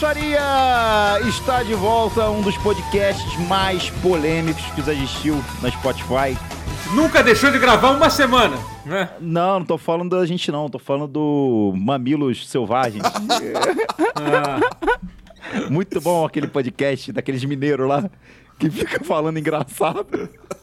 Alô, 0.00 0.14
broxaria! 0.14 1.28
Está 1.28 1.62
de 1.62 1.74
volta 1.74 2.30
um 2.30 2.40
dos 2.40 2.56
podcasts 2.58 3.36
mais 3.46 3.90
polêmicos 4.02 4.64
que 4.74 4.80
já 4.82 4.92
existiu 4.94 5.36
na 5.60 5.70
Spotify. 5.70 6.36
Nunca 6.94 7.22
deixou 7.22 7.50
de 7.50 7.58
gravar 7.58 7.90
uma 7.90 8.08
semana, 8.08 8.56
né? 8.84 9.10
Não, 9.20 9.58
não 9.58 9.66
tô 9.66 9.76
falando 9.76 10.16
da 10.16 10.24
gente 10.24 10.50
não, 10.50 10.70
tô 10.70 10.78
falando 10.78 11.08
do 11.08 11.74
Mamilos 11.76 12.48
Selvagens. 12.48 13.04
Ah, 14.22 14.60
Muito 15.70 16.00
bom 16.00 16.26
aquele 16.26 16.46
podcast 16.46 17.12
daqueles 17.12 17.44
mineiros 17.44 17.88
lá 17.88 18.10
que 18.58 18.70
fica 18.70 19.02
falando 19.04 19.38
engraçado. 19.38 20.06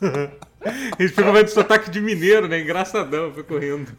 eles 0.99 1.11
ficam 1.11 1.33
vendo 1.33 1.47
sotaque 1.49 1.89
de 1.89 2.01
mineiro, 2.01 2.47
né? 2.47 2.59
Engraçadão, 2.61 3.25
eu 3.25 3.33
fico 3.33 3.57
rindo. 3.57 3.91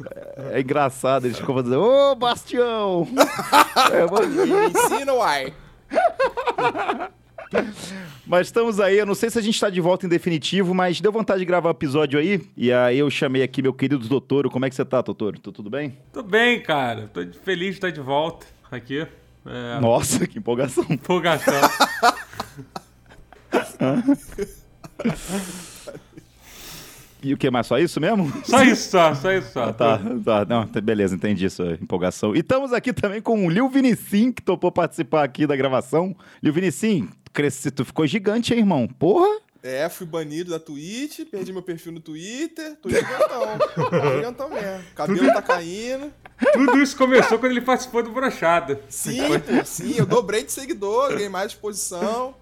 É 0.53 0.61
engraçado, 0.61 1.27
eles 1.27 1.39
ficam 1.39 1.55
fazendo, 1.55 1.81
ô 1.81 2.15
Bastião! 2.15 3.09
É, 3.93 4.07
mas- 4.11 4.93
Ensina, 4.93 5.15
uai. 5.15 5.53
Mas 8.27 8.49
estamos 8.49 8.79
aí, 8.79 8.99
eu 8.99 9.07
não 9.07 9.15
sei 9.15 9.31
se 9.31 9.39
a 9.39 9.43
gente 9.43 9.59
tá 9.59 9.71
de 9.71 9.81
volta 9.81 10.05
em 10.05 10.09
definitivo, 10.09 10.75
mas 10.75 11.01
deu 11.01 11.11
vontade 11.11 11.41
de 11.41 11.47
gravar 11.47 11.69
um 11.69 11.73
episódio 11.73 12.19
aí. 12.19 12.43
E 12.57 12.71
aí 12.73 12.99
eu 12.99 13.09
chamei 13.09 13.43
aqui 13.43 13.63
meu 13.63 13.73
querido 13.73 14.07
Totoro. 14.07 14.51
Como 14.51 14.67
é 14.67 14.69
que 14.69 14.75
você 14.75 14.85
tá, 14.85 15.03
Totoro? 15.03 15.39
Tá 15.41 15.51
tudo 15.51 15.71
bem? 15.71 15.97
Tô 16.13 16.23
bem, 16.23 16.61
cara. 16.61 17.09
Tô 17.13 17.25
feliz 17.43 17.71
de 17.71 17.75
estar 17.77 17.91
de 17.91 18.01
volta 18.01 18.47
aqui. 18.71 19.07
É, 19.47 19.81
Nossa, 19.81 20.27
que 20.27 20.39
empolgação. 20.39 20.85
empolgação. 20.91 21.55
E 27.23 27.35
o 27.35 27.37
que 27.37 27.51
mais? 27.51 27.67
Só 27.67 27.79
isso 27.79 28.01
mesmo? 28.01 28.33
Só 28.45 28.63
isso, 28.63 28.91
só, 28.91 29.15
só 29.15 29.33
isso, 29.33 29.53
só. 29.53 29.73
Tá, 29.73 29.99
tá, 30.25 30.45
não, 30.45 30.67
tá, 30.67 30.81
beleza, 30.81 31.15
entendi 31.15 31.47
isso, 31.47 31.63
empolgação. 31.73 32.35
E 32.35 32.41
estamos 32.41 32.73
aqui 32.73 32.93
também 32.93 33.21
com 33.21 33.47
o 33.47 33.51
Lil 33.51 33.69
Vinicim, 33.69 34.31
que 34.31 34.43
topou 34.43 34.71
participar 34.71 35.25
aqui 35.25 35.47
da 35.47 35.57
gravação. 35.57 36.15
Lil 36.43 36.53
Vinicim, 36.53 37.09
cresci, 37.33 37.71
tu 37.71 37.85
ficou 37.85 38.07
gigante, 38.07 38.53
hein, 38.53 38.61
irmão? 38.61 38.87
Porra! 38.87 39.41
É, 39.61 39.89
fui 39.89 40.07
banido 40.07 40.51
da 40.51 40.61
Twitch, 40.61 41.21
perdi 41.29 41.53
meu 41.53 41.63
perfil 41.63 41.91
no 41.91 41.99
Twitter, 41.99 42.77
tô 42.77 42.89
gigantão. 42.89 43.59
Tô 43.75 44.17
gigantão 44.17 44.49
mesmo. 44.51 44.85
Cabelo 44.95 45.27
tá 45.33 45.43
caindo. 45.43 46.13
Tudo 46.53 46.81
isso 46.81 46.97
começou 46.97 47.39
quando 47.41 47.51
ele 47.51 47.61
participou 47.61 48.03
do 48.03 48.13
Brochada. 48.13 48.81
Sim, 48.89 49.19
pô, 49.41 49.65
sim, 49.65 49.97
eu 49.99 50.07
dobrei 50.07 50.45
de 50.45 50.53
seguidor, 50.53 51.11
ganhei 51.11 51.29
mais 51.29 51.53
exposição. 51.53 52.37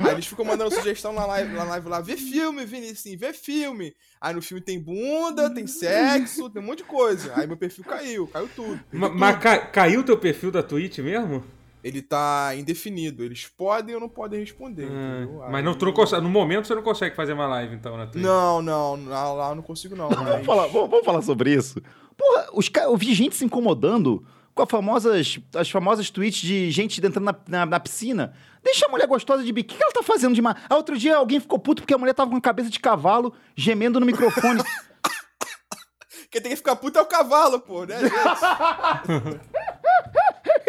Aí 0.00 0.12
eles 0.12 0.26
ficam 0.26 0.44
mandando 0.44 0.74
sugestão 0.74 1.12
na 1.12 1.24
live, 1.26 1.54
na 1.54 1.64
live 1.64 1.88
lá, 1.88 2.00
vê 2.00 2.16
filme, 2.16 2.64
Vinicius, 2.64 3.18
vê 3.18 3.32
filme. 3.32 3.94
Aí 4.20 4.34
no 4.34 4.42
filme 4.42 4.60
tem 4.60 4.80
bunda, 4.80 5.48
tem 5.50 5.66
sexo, 5.66 6.48
tem 6.50 6.62
um 6.62 6.66
monte 6.66 6.78
de 6.78 6.84
coisa. 6.84 7.32
Aí 7.36 7.46
meu 7.46 7.56
perfil 7.56 7.84
caiu, 7.84 8.26
caiu 8.28 8.48
tudo. 8.54 8.80
Ma- 8.92 9.08
tudo. 9.08 9.18
Mas 9.18 9.38
ca- 9.38 9.66
caiu 9.66 10.02
teu 10.04 10.16
perfil 10.18 10.50
da 10.50 10.62
Twitch 10.62 10.98
mesmo? 10.98 11.44
Ele 11.84 12.00
tá 12.00 12.52
indefinido, 12.56 13.24
eles 13.24 13.46
podem 13.46 13.94
ou 13.96 14.00
não 14.00 14.08
podem 14.08 14.38
responder, 14.38 14.86
Ah, 14.88 15.48
mas 15.50 15.64
não, 15.64 15.74
não 15.74 15.92
consegue, 15.92 16.22
no 16.22 16.28
momento 16.30 16.68
você 16.68 16.76
não 16.76 16.82
consegue 16.82 17.16
fazer 17.16 17.32
uma 17.32 17.46
live 17.48 17.74
então 17.74 17.96
na 17.96 18.06
Twitch. 18.06 18.22
Não, 18.24 18.62
não, 18.62 19.04
lá, 19.06 19.32
lá 19.32 19.48
eu 19.48 19.54
não 19.56 19.62
consigo 19.64 19.96
não. 19.96 20.08
Vamos 20.08 20.30
Mas... 20.30 20.46
falar, 20.46 20.68
vamos, 20.68 20.88
vamos 20.90 21.04
falar 21.04 21.22
sobre 21.22 21.52
isso. 21.52 21.82
Porra, 22.16 22.46
os, 22.52 22.70
eu 22.84 22.96
vi 22.96 23.12
gente 23.14 23.34
se 23.34 23.44
incomodando 23.44 24.24
com 24.54 24.62
as 24.62 24.68
famosas, 24.68 25.38
as 25.54 25.70
famosas 25.70 26.10
tweets 26.10 26.40
de 26.40 26.70
gente 26.70 27.04
entrando 27.04 27.24
na, 27.24 27.34
na, 27.48 27.66
na 27.66 27.80
piscina. 27.80 28.32
Deixa 28.62 28.86
a 28.86 28.88
mulher 28.88 29.06
gostosa 29.06 29.42
de 29.42 29.52
biquíni. 29.52 29.76
O 29.76 29.78
que 29.78 29.84
ela 29.84 29.92
tá 29.92 30.02
fazendo 30.02 30.34
de 30.34 30.42
mal? 30.42 30.54
Ah, 30.68 30.76
outro 30.76 30.96
dia 30.96 31.16
alguém 31.16 31.40
ficou 31.40 31.58
puto 31.58 31.82
porque 31.82 31.94
a 31.94 31.98
mulher 31.98 32.14
tava 32.14 32.30
com 32.30 32.36
a 32.36 32.40
cabeça 32.40 32.70
de 32.70 32.78
cavalo 32.78 33.34
gemendo 33.56 33.98
no 33.98 34.06
microfone. 34.06 34.62
Quem 36.30 36.40
tem 36.40 36.50
que 36.52 36.56
ficar 36.56 36.76
puto 36.76 36.98
é 36.98 37.02
o 37.02 37.06
cavalo, 37.06 37.60
pô, 37.60 37.84
né? 37.84 37.96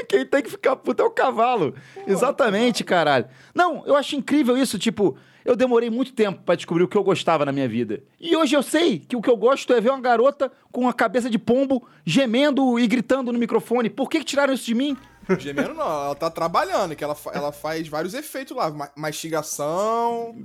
Quem 0.09 0.25
tem 0.25 0.43
que 0.43 0.49
ficar 0.49 0.75
puto 0.75 1.01
é 1.01 1.05
o 1.05 1.09
cavalo. 1.09 1.73
Exatamente, 2.05 2.83
caralho. 2.83 3.27
Não, 3.55 3.85
eu 3.85 3.95
acho 3.95 4.15
incrível 4.15 4.57
isso. 4.57 4.77
Tipo, 4.77 5.17
eu 5.45 5.55
demorei 5.55 5.89
muito 5.89 6.13
tempo 6.13 6.41
pra 6.43 6.55
descobrir 6.55 6.83
o 6.83 6.87
que 6.87 6.97
eu 6.97 7.03
gostava 7.03 7.45
na 7.45 7.51
minha 7.51 7.67
vida. 7.67 8.01
E 8.19 8.35
hoje 8.35 8.55
eu 8.55 8.63
sei 8.63 8.99
que 8.99 9.15
o 9.15 9.21
que 9.21 9.29
eu 9.29 9.37
gosto 9.37 9.73
é 9.73 9.81
ver 9.81 9.89
uma 9.89 10.01
garota 10.01 10.51
com 10.71 10.87
a 10.87 10.93
cabeça 10.93 11.29
de 11.29 11.37
pombo 11.39 11.85
gemendo 12.05 12.79
e 12.79 12.87
gritando 12.87 13.31
no 13.31 13.39
microfone. 13.39 13.89
Por 13.89 14.09
que, 14.09 14.19
que 14.19 14.25
tiraram 14.25 14.53
isso 14.53 14.65
de 14.65 14.73
mim? 14.75 14.97
Gemendo 15.39 15.73
não, 15.73 15.85
ela 15.85 16.15
tá 16.15 16.29
trabalhando, 16.29 16.95
que 16.97 17.03
ela, 17.03 17.15
fa- 17.15 17.31
ela 17.33 17.51
faz 17.53 17.87
vários 17.87 18.13
efeitos 18.13 18.55
lá. 18.57 18.69
ma- 18.69 18.89
Mastigação, 18.95 20.35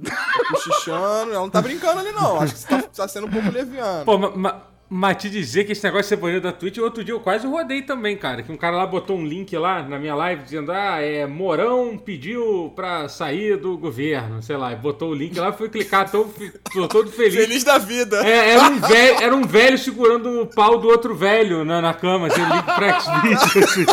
cochichando. 0.50 1.32
Ela 1.32 1.40
não 1.40 1.50
tá 1.50 1.60
brincando 1.60 1.98
ali, 2.00 2.12
não. 2.12 2.40
Acho 2.40 2.54
que 2.54 2.60
você 2.60 2.66
tá, 2.68 2.82
tá 2.82 3.08
sendo 3.08 3.26
um 3.26 3.30
pouco 3.30 3.50
leviano. 3.50 4.04
Pô, 4.04 4.16
ma- 4.18 4.30
ma- 4.36 4.62
mas 4.90 5.18
te 5.18 5.28
dizer 5.28 5.64
que 5.64 5.72
esse 5.72 5.84
negócio 5.84 6.04
de 6.04 6.08
ser 6.08 6.16
banido 6.16 6.40
da 6.40 6.52
Twitch, 6.52 6.78
outro 6.78 7.04
dia 7.04 7.12
eu 7.12 7.20
quase 7.20 7.46
rodei 7.46 7.82
também, 7.82 8.16
cara. 8.16 8.42
Que 8.42 8.50
um 8.50 8.56
cara 8.56 8.76
lá 8.76 8.86
botou 8.86 9.18
um 9.18 9.26
link 9.26 9.54
lá 9.56 9.82
na 9.82 9.98
minha 9.98 10.14
live 10.14 10.42
dizendo: 10.42 10.72
Ah, 10.72 10.98
é, 11.00 11.26
Mourão 11.26 11.98
pediu 11.98 12.72
pra 12.74 13.06
sair 13.08 13.58
do 13.58 13.76
governo, 13.76 14.42
sei 14.42 14.56
lá. 14.56 14.72
E 14.72 14.76
botou 14.76 15.10
o 15.10 15.14
link 15.14 15.38
lá, 15.38 15.52
fui 15.52 15.68
clicar, 15.68 16.10
tô, 16.10 16.26
tô 16.72 16.88
todo 16.88 17.10
feliz. 17.10 17.34
Feliz 17.34 17.64
da 17.64 17.76
vida. 17.76 18.26
É, 18.26 18.54
era, 18.54 18.62
um 18.62 18.80
velho, 18.80 19.22
era 19.22 19.36
um 19.36 19.46
velho 19.46 19.78
segurando 19.78 20.42
o 20.42 20.46
pau 20.46 20.78
do 20.78 20.88
outro 20.88 21.14
velho 21.14 21.64
na, 21.66 21.82
na 21.82 21.92
cama, 21.92 22.28
assim, 22.28 22.40
link 22.40 22.64
pra 22.64 23.00
Xvideos, 23.00 23.56
assim. 23.56 23.86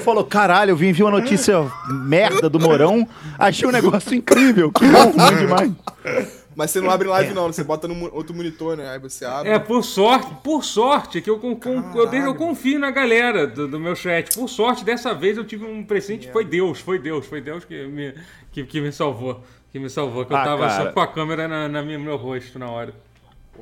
Falou, 0.00 0.24
caralho, 0.24 0.70
eu 0.70 0.76
vim 0.76 0.92
ver 0.92 1.04
uma 1.04 1.12
notícia 1.12 1.70
merda 1.88 2.48
do 2.48 2.58
Morão, 2.58 3.06
achei 3.38 3.68
um 3.68 3.72
negócio 3.72 4.14
incrível, 4.14 4.72
que 4.72 4.84
bom 4.86 5.12
demais. 5.38 6.39
Mas 6.56 6.70
você 6.72 6.80
não 6.80 6.90
abre 6.90 7.06
live, 7.08 7.32
não. 7.32 7.46
Você 7.46 7.62
bota 7.62 7.86
no 7.86 8.12
outro 8.14 8.34
monitor, 8.34 8.76
né? 8.76 8.90
Aí 8.90 8.98
você 8.98 9.24
abre. 9.24 9.50
É, 9.50 9.58
por 9.58 9.82
sorte, 9.84 10.34
por 10.42 10.64
sorte, 10.64 11.20
que 11.20 11.30
eu, 11.30 11.38
com, 11.38 11.58
eu, 11.94 12.06
deixo- 12.06 12.26
eu 12.26 12.34
confio 12.34 12.78
na 12.78 12.90
galera 12.90 13.46
do, 13.46 13.68
do 13.68 13.78
meu 13.78 13.94
chat. 13.94 14.34
Por 14.34 14.48
sorte, 14.48 14.84
dessa 14.84 15.14
vez 15.14 15.36
eu 15.36 15.44
tive 15.44 15.64
um 15.64 15.84
presente, 15.84 16.30
foi 16.32 16.44
Deus, 16.44 16.80
foi 16.80 16.98
Deus, 16.98 17.24
foi 17.26 17.40
Deus 17.40 17.64
que 17.64 17.86
me, 17.86 18.14
que, 18.52 18.64
que 18.64 18.80
me 18.80 18.90
salvou. 18.92 19.40
Que 19.72 19.78
me 19.78 19.88
salvou, 19.88 20.24
que 20.26 20.32
eu 20.32 20.36
Ah, 20.36 20.44
tava 20.44 20.66
cara. 20.68 20.84
só 20.86 20.92
com 20.92 21.00
a 21.00 21.06
câmera 21.06 21.46
na, 21.46 21.68
na 21.68 21.82
minha- 21.82 21.96
no 21.98 22.04
meu 22.04 22.16
rosto 22.16 22.58
na 22.58 22.68
hora. 22.68 22.92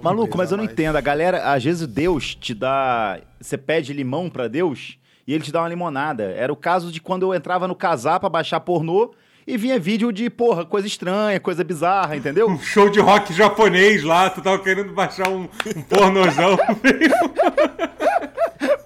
Maluco, 0.03 0.39
mas 0.39 0.51
eu 0.51 0.57
não 0.57 0.65
entendo. 0.65 0.97
A 0.97 1.01
galera, 1.01 1.53
às 1.53 1.63
vezes 1.63 1.87
Deus 1.87 2.35
te 2.35 2.55
dá. 2.55 3.21
Você 3.41 3.59
pede 3.59 3.93
limão 3.93 4.31
pra 4.31 4.49
Deus 4.49 4.97
e 5.27 5.35
ele 5.35 5.43
te 5.45 5.53
dá 5.53 5.61
uma 5.61 5.69
limonada. 5.69 6.25
Era 6.25 6.53
o 6.53 6.57
caso 6.57 6.91
de 6.93 7.01
quando 7.01 7.25
eu 7.25 7.35
entrava 7.35 7.67
no 7.69 7.75
casar 7.75 8.19
pra 8.21 8.29
baixar 8.29 8.61
pornô 8.61 9.11
e 9.49 9.57
vinha 9.57 9.79
vídeo 9.79 10.13
de, 10.13 10.29
porra, 10.29 10.67
coisa 10.67 10.87
estranha, 10.87 11.41
coisa 11.41 11.65
bizarra, 11.65 12.15
entendeu? 12.15 12.47
Um 12.59 12.59
show 12.59 12.91
de 12.91 13.01
rock 13.01 13.33
japonês 13.33 14.03
lá, 14.05 14.29
tu 14.29 14.43
tava 14.43 14.59
querendo 14.59 14.93
baixar 14.93 15.29
um, 15.29 15.49
um 15.75 15.83
pornozão. 15.83 16.59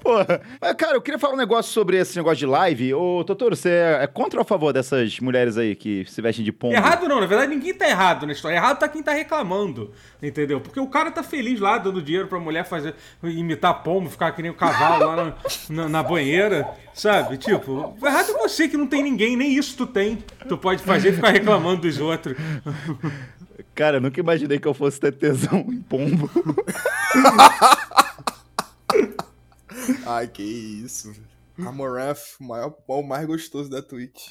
Porra. 0.03 0.41
Mas, 0.61 0.75
cara, 0.75 0.95
eu 0.97 1.01
queria 1.01 1.19
falar 1.19 1.35
um 1.35 1.37
negócio 1.39 1.73
sobre 1.73 1.97
esse 1.97 2.17
negócio 2.17 2.39
de 2.39 2.47
live. 2.47 2.93
Ô, 2.95 3.23
Totoro, 3.25 3.55
você 3.55 3.71
é 3.71 4.07
contra 4.07 4.41
ou 4.41 4.43
a 4.43 4.45
favor 4.45 4.73
dessas 4.73 5.19
mulheres 5.21 5.57
aí 5.57 5.77
que 5.77 6.05
se 6.07 6.21
vestem 6.21 6.45
de 6.45 6.51
pombo? 6.53 6.75
Errado 6.75 7.09
não, 7.09 7.21
na 7.21 7.27
verdade 7.27 7.55
ninguém 7.55 7.73
tá 7.73 7.89
errado 7.89 8.27
na 8.27 8.33
história. 8.33 8.57
Errado 8.57 8.79
tá 8.79 8.89
quem 8.89 9.03
tá 9.03 9.13
reclamando, 9.13 9.93
entendeu? 10.23 10.61
Porque 10.61 10.81
o 10.81 10.87
cara 10.89 11.11
tá 11.11 11.23
feliz 11.23 11.61
lá, 11.61 11.79
dando 11.79 12.03
dinheiro 12.03 12.27
pra 12.27 12.39
mulher 12.41 12.65
fazer, 12.65 12.95
imitar 13.23 13.83
pombo, 13.83 14.11
ficar 14.11 14.33
que 14.33 14.43
nem 14.43 14.51
o 14.51 14.55
cavalo 14.55 15.07
lá 15.07 15.17
na, 15.17 15.35
na- 15.71 15.89
na 15.89 16.03
banheira, 16.03 16.69
sabe? 16.93 17.37
Tipo, 17.39 17.97
errado 18.03 18.31
é 18.31 18.39
você 18.39 18.69
que 18.69 18.77
não 18.77 18.87
tem 18.87 19.03
ninguém, 19.03 19.37
nem 19.37 19.55
isso 19.57 19.77
tu 19.77 19.87
tem. 19.87 20.19
Tu 20.49 20.59
pode 20.59 20.83
fazer 20.83 21.13
ficar 21.13 21.31
reclamando 21.31 21.83
dos 21.83 21.99
outros. 22.01 22.37
Cara, 23.75 23.99
eu 23.99 24.01
nunca 24.01 24.19
imaginei 24.21 24.59
que 24.59 24.67
eu 24.67 24.75
fosse 24.75 24.99
ter 24.99 25.13
tesão 25.13 25.61
em 25.69 25.81
pombo. 25.81 26.29
Ai, 30.07 30.27
que 30.29 30.43
isso. 30.43 31.13
Amoranth, 31.59 32.41
o 32.41 32.45
maior 32.45 32.71
pão 32.71 33.03
mais 33.03 33.27
gostoso 33.27 33.69
da 33.69 33.83
Twitch. 33.83 34.29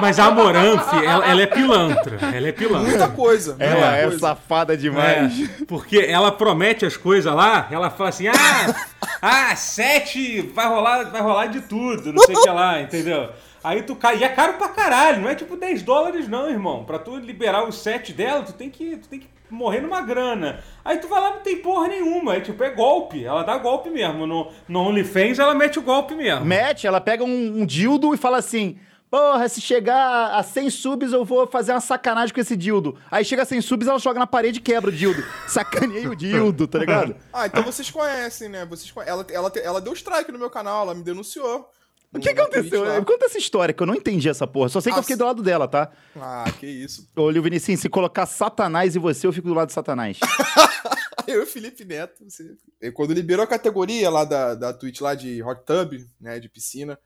Mas 0.00 0.18
a 0.18 0.26
Amoranth, 0.26 0.92
ela, 1.04 1.26
ela 1.26 1.42
é 1.42 1.46
pilantra. 1.46 2.18
Ela 2.34 2.48
é 2.48 2.52
pilantra. 2.52 2.88
Muita 2.88 3.08
coisa. 3.08 3.56
Ela 3.58 3.96
é 3.96 4.02
coisa. 4.04 4.18
safada 4.18 4.76
demais. 4.76 5.38
É, 5.40 5.64
porque 5.66 5.98
ela 5.98 6.32
promete 6.32 6.86
as 6.86 6.96
coisas 6.96 7.32
lá, 7.32 7.68
ela 7.70 7.90
fala 7.90 8.08
assim, 8.08 8.26
ah, 8.28 8.88
ah, 9.20 9.54
sete, 9.54 10.40
vai 10.54 10.66
rolar, 10.66 11.04
vai 11.10 11.20
rolar 11.20 11.46
de 11.46 11.60
tudo, 11.60 12.12
não 12.12 12.22
sei 12.24 12.34
o 12.34 12.42
que 12.42 12.50
lá, 12.50 12.80
entendeu? 12.80 13.30
Aí 13.62 13.82
tu 13.82 13.94
cai, 13.96 14.18
e 14.18 14.24
é 14.24 14.28
caro 14.28 14.54
pra 14.54 14.68
caralho, 14.68 15.22
não 15.22 15.30
é 15.30 15.34
tipo 15.34 15.56
10 15.56 15.82
dólares 15.82 16.28
não, 16.28 16.50
irmão. 16.50 16.84
Pra 16.84 16.98
tu 16.98 17.16
liberar 17.16 17.66
os 17.66 17.76
7 17.76 18.12
dela, 18.12 18.42
tu 18.42 18.52
tem 18.52 18.68
que, 18.68 18.96
tu 18.96 19.08
tem 19.08 19.20
que 19.20 19.33
morrer 19.54 19.80
numa 19.80 20.02
grana. 20.02 20.60
Aí 20.84 20.98
tu 20.98 21.08
vai 21.08 21.20
lá, 21.20 21.30
não 21.30 21.40
tem 21.40 21.58
porra 21.62 21.88
nenhuma, 21.88 22.34
é 22.36 22.40
tipo, 22.40 22.62
é 22.62 22.70
golpe, 22.70 23.24
ela 23.24 23.42
dá 23.42 23.56
golpe 23.56 23.88
mesmo. 23.90 24.26
No, 24.26 24.50
no 24.68 24.80
OnlyFans 24.80 25.38
ela 25.38 25.54
mete 25.54 25.78
o 25.78 25.82
golpe 25.82 26.14
mesmo. 26.14 26.44
Mete, 26.44 26.86
ela 26.86 27.00
pega 27.00 27.24
um, 27.24 27.60
um 27.60 27.66
dildo 27.66 28.12
e 28.12 28.16
fala 28.16 28.38
assim: 28.38 28.78
Porra, 29.10 29.48
se 29.48 29.60
chegar 29.60 30.32
a 30.34 30.42
100 30.42 30.70
subs, 30.70 31.12
eu 31.12 31.24
vou 31.24 31.46
fazer 31.46 31.72
uma 31.72 31.80
sacanagem 31.80 32.34
com 32.34 32.40
esse 32.40 32.56
dildo. 32.56 32.98
Aí 33.10 33.24
chega 33.24 33.42
a 33.42 33.46
100 33.46 33.60
subs, 33.60 33.86
ela 33.86 33.98
joga 34.00 34.18
na 34.18 34.26
parede 34.26 34.58
e 34.58 34.62
quebra 34.62 34.90
o 34.90 34.92
dildo. 34.92 35.22
Sacaneei 35.46 36.08
o 36.08 36.16
dildo, 36.16 36.66
tá 36.66 36.78
ligado? 36.80 37.14
Ah, 37.32 37.46
então 37.46 37.62
vocês 37.62 37.88
conhecem, 37.90 38.48
né? 38.48 38.66
Vocês 38.66 38.90
conhe- 38.90 39.08
ela, 39.08 39.24
ela, 39.30 39.52
ela 39.62 39.80
deu 39.80 39.92
strike 39.92 40.32
no 40.32 40.38
meu 40.38 40.50
canal, 40.50 40.82
ela 40.82 40.94
me 40.94 41.04
denunciou. 41.04 41.70
O 42.14 42.20
que 42.20 42.28
aconteceu? 42.28 43.04
Conta 43.04 43.26
essa 43.26 43.38
história, 43.38 43.74
que 43.74 43.82
eu 43.82 43.86
não 43.86 43.94
entendi 43.94 44.28
essa 44.28 44.46
porra. 44.46 44.68
Só 44.68 44.80
sei 44.80 44.92
que 44.92 44.98
eu 44.98 45.00
Ah, 45.00 45.02
fiquei 45.02 45.16
do 45.16 45.24
lado 45.24 45.42
dela, 45.42 45.66
tá? 45.66 45.90
Ah, 46.16 46.44
que 46.60 46.66
isso. 46.66 47.08
Lil 47.16 47.42
Vinicius, 47.42 47.80
se 47.80 47.88
colocar 47.88 48.24
Satanás 48.26 48.94
e 48.94 48.98
você, 48.98 49.26
eu 49.26 49.32
fico 49.32 49.48
do 49.48 49.54
lado 49.54 49.68
de 49.68 49.74
Satanás. 49.74 50.18
Eu 51.26 51.40
e 51.40 51.44
o 51.44 51.46
Felipe 51.46 51.84
Neto. 51.86 52.22
Você... 52.28 52.54
Quando 52.92 53.14
liberou 53.14 53.42
a 53.42 53.46
categoria 53.48 54.10
lá 54.10 54.24
da, 54.24 54.54
da 54.54 54.72
Twitch 54.74 55.00
lá 55.00 55.14
de 55.14 55.42
hot 55.42 55.62
tub, 55.64 55.94
né? 56.20 56.38
De 56.38 56.50
piscina, 56.50 56.98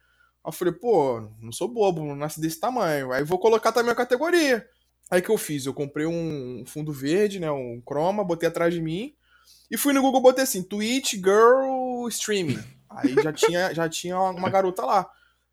eu 0.45 0.51
falei, 0.51 0.75
pô, 0.75 1.21
não 1.41 1.53
sou 1.53 1.69
bobo, 1.69 2.05
não 2.05 2.17
nasci 2.17 2.41
desse 2.41 2.59
tamanho. 2.59 3.13
Aí 3.13 3.23
vou 3.23 3.39
colocar 3.39 3.71
também 3.71 3.93
a 3.93 3.95
categoria. 3.95 4.67
Aí 5.11 5.23
que 5.23 5.31
eu 5.31 5.39
fiz? 5.39 5.67
Eu 5.67 5.73
comprei 5.73 6.05
um 6.05 6.65
fundo 6.67 6.93
verde, 6.93 7.39
né? 7.39 7.51
Um 7.51 7.81
chroma, 7.87 8.25
botei 8.25 8.49
atrás 8.49 8.75
de 8.75 8.81
mim. 8.83 9.15
E 9.71 9.77
fui 9.77 9.93
no 9.93 10.03
Google, 10.03 10.21
botei 10.21 10.43
assim, 10.45 10.63
Twitch 10.63 11.15
Girl 11.15 12.09
Streaming. 12.09 12.59
Aí 12.99 13.15
já 13.23 13.33
tinha, 13.33 13.75
já 13.75 13.89
tinha 13.89 14.19
uma 14.21 14.51
garota 14.51 14.85
lá. 14.85 15.09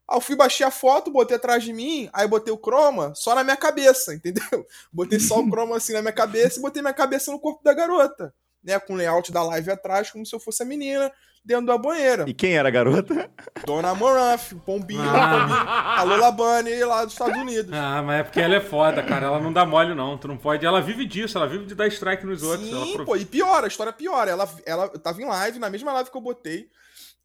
Aí 0.07 0.17
eu 0.17 0.21
fui, 0.21 0.35
baixei 0.35 0.65
a 0.65 0.69
foto, 0.71 1.09
botei 1.11 1.37
atrás 1.37 1.63
de 1.63 1.73
mim, 1.73 2.09
aí 2.13 2.27
botei 2.27 2.53
o 2.53 2.57
chroma 2.57 3.13
só 3.15 3.33
na 3.33 3.43
minha 3.43 3.57
cabeça, 3.57 4.13
entendeu? 4.13 4.65
Botei 4.93 5.19
só 5.19 5.39
o 5.39 5.45
chroma 5.49 5.77
assim 5.77 5.93
na 5.93 6.01
minha 6.01 6.13
cabeça 6.13 6.59
e 6.59 6.61
botei 6.61 6.81
minha 6.81 6.93
cabeça 6.93 7.31
no 7.31 7.39
corpo 7.39 7.63
da 7.63 7.73
garota. 7.73 8.33
Né, 8.63 8.79
com 8.79 8.93
o 8.93 8.95
layout 8.95 9.31
da 9.31 9.43
live 9.43 9.69
atrás, 9.69 10.09
como 10.09 10.25
se 10.25 10.33
eu 10.35 10.39
fosse 10.39 10.63
a 10.63 10.65
menina 10.65 11.11
dentro 11.43 11.67
da 11.67 11.77
banheira. 11.77 12.25
E 12.27 12.33
quem 12.33 12.55
era 12.57 12.67
a 12.67 12.71
garota? 12.71 13.29
Dona 13.63 13.93
Moranf, 13.93 14.53
Pombinho, 14.65 15.03
Ah. 15.03 15.37
Pombinho, 15.39 15.69
a 15.69 16.01
Lola 16.03 16.31
Bunny 16.31 16.83
lá 16.83 17.03
dos 17.03 17.13
Estados 17.13 17.37
Unidos. 17.37 17.71
Ah, 17.71 18.01
mas 18.01 18.21
é 18.21 18.23
porque 18.23 18.39
ela 18.41 18.55
é 18.55 18.59
foda, 18.59 19.03
cara. 19.03 19.27
Ela 19.27 19.39
não 19.39 19.53
dá 19.53 19.63
mole, 19.67 19.93
não. 19.93 20.17
Tu 20.17 20.27
não 20.27 20.35
pode. 20.35 20.65
Ela 20.65 20.81
vive 20.81 21.05
disso, 21.05 21.37
ela 21.37 21.47
vive 21.47 21.65
de 21.67 21.75
dar 21.75 21.85
strike 21.89 22.25
nos 22.25 22.41
outros. 22.41 22.67
Ela 22.71 22.85
Sim, 22.85 22.93
pro- 22.93 23.05
pô, 23.05 23.15
e 23.15 23.23
piora, 23.25 23.65
a 23.65 23.67
história 23.67 23.93
piora. 23.93 24.31
Ela, 24.31 24.49
ela 24.65 24.89
tava 24.97 25.21
em 25.21 25.25
live, 25.25 25.59
na 25.59 25.69
mesma 25.69 25.93
live 25.93 26.09
que 26.09 26.17
eu 26.17 26.21
botei. 26.21 26.67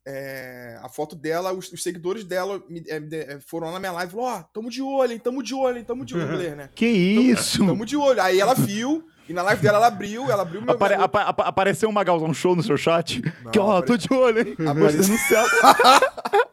É, 0.06 0.78
a 0.82 0.88
foto 0.88 1.14
dela, 1.14 1.52
os, 1.52 1.70
os 1.72 1.82
seguidores 1.82 2.24
dela 2.24 2.62
me- 2.68 2.82
é, 2.88 2.96
é, 3.34 3.38
foram 3.46 3.66
lá 3.68 3.74
na 3.74 3.78
minha 3.80 3.92
live 3.92 4.12
e 4.12 4.16
falaram: 4.16 4.38
Ó, 4.40 4.42
tamo 4.52 4.70
de 4.70 4.80
olho, 4.82 5.12
hein, 5.12 5.18
tamo 5.18 5.42
de 5.42 5.54
olho, 5.54 5.78
hein, 5.78 5.84
tamo 5.84 6.04
de 6.04 6.14
olho, 6.14 6.24
em 6.30 6.34
inglês, 6.34 6.56
né? 6.56 6.70
Que 6.74 6.86
isso? 6.86 7.64
Tamo 7.66 7.84
de 7.84 7.96
olho. 7.96 8.20
Aí 8.22 8.40
ela 8.40 8.54
viu, 8.54 9.04
e 9.28 9.32
na 9.32 9.42
live 9.42 9.62
dela 9.62 9.78
ela 9.78 9.86
abriu, 9.88 10.30
ela 10.30 10.42
abriu 10.42 10.62
meu. 10.62 10.74
Apare- 10.74 10.96
meu- 10.96 11.04
apa- 11.04 11.22
apa- 11.22 11.44
apareceu 11.44 11.88
um 11.88 11.92
Magalzão 11.92 12.32
show 12.32 12.56
no 12.56 12.62
seu 12.62 12.76
chat? 12.76 13.20
que 13.52 13.58
ó, 13.58 13.78
apare- 13.78 13.86
tô 13.86 13.96
de 13.96 14.12
olho, 14.12 14.40
hein? 14.48 14.56
Apareceu- 14.66 15.06
no 15.12 15.18
céu. 15.18 15.44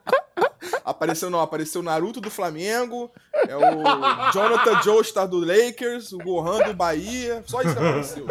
Apareceu, 0.88 1.30
não, 1.30 1.42
apareceu 1.42 1.82
o 1.82 1.84
Naruto 1.84 2.22
do 2.22 2.30
Flamengo, 2.30 3.12
é 3.48 3.56
o 3.58 3.60
Jonathan 4.32 4.82
Joestar 4.84 5.28
do 5.28 5.40
Lakers, 5.40 6.14
o 6.14 6.18
Gohan 6.20 6.66
do 6.66 6.74
Bahia, 6.74 7.44
só 7.46 7.62
isso 7.62 7.74
que 7.74 7.80
apareceu. 7.80 8.28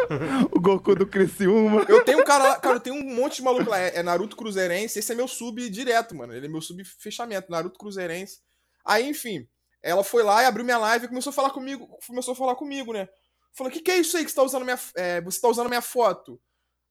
o 0.51 0.61
Goku 0.61 0.95
do 0.95 1.07
Criciúma. 1.07 1.85
Eu 1.89 2.05
tenho 2.05 2.21
um 2.21 2.25
cara 2.25 2.45
lá, 2.45 2.61
cara, 2.61 2.77
eu 2.77 2.81
tenho 2.81 2.97
um 2.97 3.15
monte 3.15 3.37
de 3.37 3.43
maluco 3.43 3.69
lá. 3.69 3.79
É 3.79 3.97
é 3.97 4.03
Naruto 4.03 4.37
Cruzeirense. 4.37 4.99
Esse 4.99 5.13
é 5.13 5.15
meu 5.15 5.29
sub 5.29 5.69
direto, 5.69 6.15
mano. 6.15 6.35
Ele 6.35 6.47
é 6.47 6.49
meu 6.49 6.61
sub 6.61 6.83
fechamento, 6.85 7.51
Naruto 7.51 7.79
Cruzeirense. 7.79 8.41
Aí, 8.85 9.09
enfim, 9.09 9.47
ela 9.83 10.05
foi 10.05 10.23
lá 10.23 10.43
e 10.43 10.47
abriu 10.47 10.65
minha 10.65 10.79
live 10.79 11.07
e 11.07 11.09
começou 11.09 11.31
a 11.31 11.35
falar 11.35 11.51
comigo. 11.51 11.89
Começou 12.07 12.33
a 12.33 12.37
falar 12.37 12.55
comigo, 12.55 12.93
né? 12.93 13.09
Falou: 13.53 13.73
que 13.73 13.81
que 13.81 13.91
é 13.91 13.99
isso 13.99 14.17
aí 14.17 14.25
que 14.25 14.31
você 14.31 14.37
tá 14.37 14.43
usando 14.43 14.65
minha. 14.65 14.79
é, 14.97 15.21
você 15.21 15.41
tá 15.41 15.49
usando 15.49 15.69
minha 15.69 15.83
foto? 15.83 16.41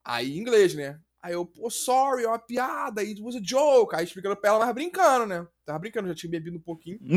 Aí, 0.03 0.37
em 0.37 0.41
inglês, 0.41 0.73
né? 0.75 0.99
Aí 1.25 1.33
eu, 1.33 1.43
pô, 1.43 1.71
sorry, 1.71 2.23
é 2.23 2.27
uma 2.27 2.37
piada, 2.37 3.01
it 3.01 3.19
was 3.19 3.35
a 3.35 3.39
joke. 3.41 3.95
Aí 3.95 4.05
explicando 4.05 4.35
pra 4.35 4.51
ela, 4.51 4.59
tava 4.59 4.73
brincando, 4.73 5.25
né? 5.25 5.47
Tava 5.65 5.79
brincando, 5.79 6.07
já 6.07 6.13
tinha 6.13 6.29
bebido 6.29 6.57
um 6.57 6.61
pouquinho. 6.61 6.99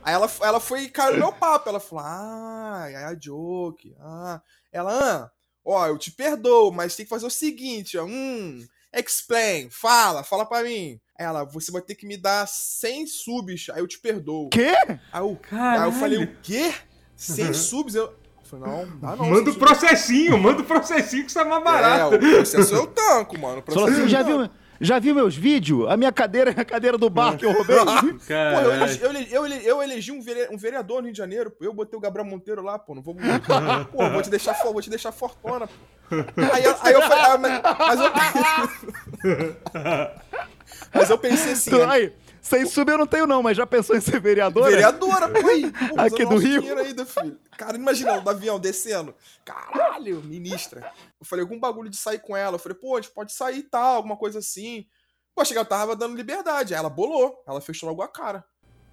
Aí 0.00 0.14
ela, 0.14 0.30
ela 0.40 0.60
foi 0.60 0.82
e 0.82 0.88
caiu 0.88 1.14
no 1.14 1.18
meu 1.18 1.32
papo. 1.32 1.68
Ela 1.68 1.80
falou: 1.80 2.04
Ah, 2.06 2.86
é 2.88 3.06
a 3.06 3.18
joke. 3.18 3.92
Ah. 3.98 4.40
Ela, 4.70 4.92
ah, 4.92 5.32
ó, 5.64 5.88
eu 5.88 5.98
te 5.98 6.12
perdoo, 6.12 6.70
mas 6.70 6.94
tem 6.94 7.04
que 7.04 7.10
fazer 7.10 7.26
o 7.26 7.30
seguinte, 7.30 7.98
ó. 7.98 8.04
Hum, 8.04 8.64
explain, 8.94 9.68
fala, 9.68 10.22
fala 10.22 10.46
pra 10.46 10.62
mim. 10.62 11.00
Ela, 11.18 11.42
você 11.42 11.72
vai 11.72 11.82
ter 11.82 11.96
que 11.96 12.06
me 12.06 12.16
dar 12.16 12.46
100 12.46 13.08
subs, 13.08 13.66
aí 13.68 13.80
eu 13.80 13.88
te 13.88 13.98
perdoo. 13.98 14.48
Quê? 14.50 14.76
Aí 15.12 15.20
eu, 15.20 15.36
Caralho. 15.42 15.82
aí 15.82 15.88
eu 15.88 15.92
falei, 15.92 16.22
o 16.22 16.36
quê? 16.40 16.72
100 17.16 17.52
subs? 17.52 17.96
Eu, 17.96 18.16
falei, 18.50 18.86
não. 19.00 19.16
Manda 19.16 19.24
100 19.24 19.32
o 19.32 19.36
subs. 19.52 19.56
processinho, 19.56 20.38
manda 20.38 20.60
o 20.62 20.64
processinho 20.64 21.24
que 21.24 21.30
isso 21.30 21.38
é 21.38 21.44
mais 21.44 21.60
É, 21.60 21.64
barato. 21.64 22.14
o 22.16 22.18
processo 22.18 22.74
eu 22.74 22.86
tanco, 22.86 23.38
mano. 23.38 23.62
assim, 23.66 24.08
já 24.08 24.22
viu, 24.22 24.48
já 24.80 24.98
viu 24.98 25.14
meus 25.14 25.36
vídeos? 25.36 25.88
A 25.88 25.96
minha 25.96 26.10
cadeira 26.10 26.50
é 26.50 26.54
a 26.60 26.64
cadeira 26.64 26.96
do 26.98 27.08
bar 27.10 27.36
que 27.36 27.44
eu 27.44 27.52
roubei. 27.52 27.76
Pô, 27.78 27.84
eu 27.84 28.72
elegi, 28.72 29.00
eu, 29.02 29.10
elegi, 29.10 29.34
eu, 29.34 29.44
elegi, 29.46 29.66
eu 29.66 29.82
elegi 29.82 30.12
um, 30.12 30.20
vere- 30.22 30.48
um 30.50 30.56
vereador 30.56 30.96
no 31.00 31.04
Rio 31.04 31.12
de 31.12 31.18
Janeiro, 31.18 31.50
pô. 31.50 31.64
Eu 31.64 31.72
botei 31.74 31.96
o 31.98 32.00
Gabriel 32.00 32.26
Monteiro 32.26 32.62
lá, 32.62 32.78
pô. 32.78 32.94
Não 32.94 33.02
vou. 33.02 33.14
Pô, 33.92 34.08
vou 34.10 34.22
te 34.22 34.30
deixar, 34.30 34.54
vou 34.62 34.80
te 34.80 34.88
deixar 34.90 35.12
fortona, 35.12 35.66
pô. 35.66 35.74
Aí, 36.52 36.64
eu- 36.64 36.76
aí 36.82 36.92
eu 36.92 37.02
falei. 37.02 37.24
ah, 37.24 37.38
mas, 37.38 37.62
mas 37.78 38.00
eu. 38.00 38.10
mas 40.94 41.10
eu 41.10 41.18
pensei 41.18 41.52
assim. 41.52 41.70
Né? 41.70 41.84
Aí, 41.88 42.12
sem 42.40 42.66
sub 42.66 42.90
eu 42.90 42.98
não 42.98 43.06
tenho 43.06 43.26
não, 43.26 43.42
mas 43.42 43.56
já 43.56 43.66
pensou 43.66 43.96
em 43.96 44.00
ser 44.00 44.20
vereadora? 44.20 44.70
Vereadora, 44.70 45.28
pô, 45.28 45.48
aí. 45.48 45.70
Pô, 45.70 46.00
Aqui 46.00 46.24
do 46.24 46.36
Rio. 46.36 46.78
ainda, 46.78 47.04
filho. 47.06 47.38
Cara, 47.56 47.76
imagina 47.76 48.12
ela 48.12 48.20
do 48.20 48.30
avião 48.30 48.58
descendo. 48.58 49.14
Caralho, 49.44 50.22
ministra. 50.22 50.92
Eu 51.20 51.26
falei, 51.26 51.42
algum 51.42 51.58
bagulho 51.58 51.90
de 51.90 51.96
sair 51.96 52.18
com 52.18 52.36
ela. 52.36 52.56
Eu 52.56 52.58
falei, 52.58 52.78
pô, 52.78 52.96
a 52.96 53.00
gente 53.00 53.12
pode 53.12 53.32
sair 53.32 53.58
e 53.58 53.62
tal, 53.62 53.96
alguma 53.96 54.16
coisa 54.16 54.38
assim. 54.38 54.86
Pô, 55.34 55.44
chegar, 55.44 55.60
eu 55.60 55.66
tava 55.66 55.94
dando 55.94 56.16
liberdade. 56.16 56.74
Aí 56.74 56.78
ela 56.78 56.90
bolou. 56.90 57.42
Ela 57.46 57.60
fechou 57.60 57.88
logo 57.88 58.02
a 58.02 58.08
cara. 58.08 58.44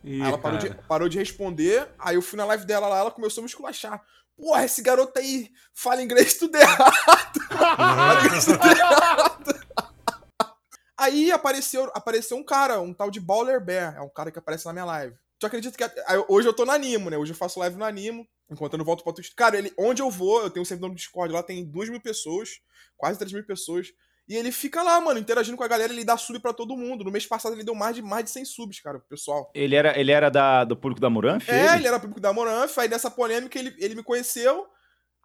Ih, 0.03 0.21
Aí 0.21 0.27
ela 0.27 0.37
parou 0.37 0.57
de, 0.59 0.73
parou 0.87 1.09
de 1.09 1.17
responder, 1.17 1.89
aí 1.99 2.15
eu 2.15 2.21
fui 2.21 2.37
na 2.37 2.45
live 2.45 2.65
dela 2.65 2.87
lá, 2.87 2.99
ela 2.99 3.11
começou 3.11 3.41
a 3.41 3.43
me 3.43 3.49
esculachar. 3.49 4.01
Porra, 4.37 4.63
esse 4.63 4.81
garoto 4.81 5.17
aí 5.17 5.49
fala 5.73 6.01
inglês 6.01 6.35
tudo 6.37 6.55
errado. 6.55 7.39
fala 7.49 8.23
inglês 8.25 8.45
tudo 8.45 8.65
errado. 8.65 9.26
Aí 10.97 11.31
apareceu, 11.31 11.91
apareceu 11.93 12.37
um 12.37 12.43
cara, 12.43 12.79
um 12.79 12.93
tal 12.93 13.11
de 13.11 13.19
Baller 13.19 13.63
Bear, 13.63 13.95
é 13.95 14.01
um 14.01 14.09
cara 14.09 14.31
que 14.31 14.39
aparece 14.39 14.65
na 14.65 14.73
minha 14.73 14.85
live. 14.85 15.15
Tu 15.39 15.45
acredita 15.45 15.77
que 15.77 15.83
hoje 16.27 16.47
eu 16.47 16.53
tô 16.53 16.65
no 16.65 16.71
Animo, 16.71 17.09
né? 17.09 17.17
Hoje 17.17 17.31
eu 17.31 17.37
faço 17.37 17.59
live 17.59 17.77
no 17.77 17.85
Animo, 17.85 18.27
enquanto 18.49 18.73
eu 18.73 18.77
não 18.77 18.85
volto 18.85 19.03
pra 19.03 19.13
Twitch. 19.13 19.33
Cara, 19.35 19.57
ele, 19.57 19.71
onde 19.77 20.01
eu 20.01 20.09
vou, 20.09 20.41
eu 20.41 20.49
tenho 20.49 20.63
um 20.63 20.65
servidor 20.65 20.89
no 20.89 20.95
Discord, 20.95 21.31
lá 21.31 21.43
tem 21.43 21.63
2 21.63 21.89
mil 21.89 22.01
pessoas, 22.01 22.49
quase 22.97 23.19
3 23.19 23.31
mil 23.33 23.45
pessoas. 23.45 23.89
E 24.27 24.35
ele 24.35 24.51
fica 24.51 24.83
lá, 24.83 24.99
mano, 24.99 25.19
interagindo 25.19 25.55
com 25.55 25.63
a 25.63 25.67
galera, 25.67 25.93
ele 25.93 26.03
dá 26.03 26.17
sub 26.17 26.37
pra 26.39 26.51
todo 26.51 26.75
mundo. 26.75 27.03
No 27.03 27.11
mês 27.11 27.25
passado 27.25 27.55
ele 27.55 27.63
deu 27.63 27.73
mais 27.73 27.95
de, 27.95 28.01
mais 28.01 28.25
de 28.25 28.31
100 28.31 28.45
subs, 28.45 28.81
cara, 28.81 28.99
pro 28.99 29.07
pessoal. 29.07 29.49
Ele 29.53 29.73
era, 29.73 29.97
ele 29.97 30.11
era 30.11 30.29
da, 30.29 30.65
do 30.65 30.75
público 30.75 30.99
da 30.99 31.09
Muranf? 31.09 31.47
É, 31.47 31.75
ele 31.77 31.87
era 31.87 31.99
público 31.99 32.19
da 32.19 32.33
Moranf, 32.33 32.77
aí 32.77 32.89
nessa 32.89 33.09
polêmica 33.09 33.57
ele, 33.57 33.73
ele 33.77 33.95
me 33.95 34.03
conheceu. 34.03 34.65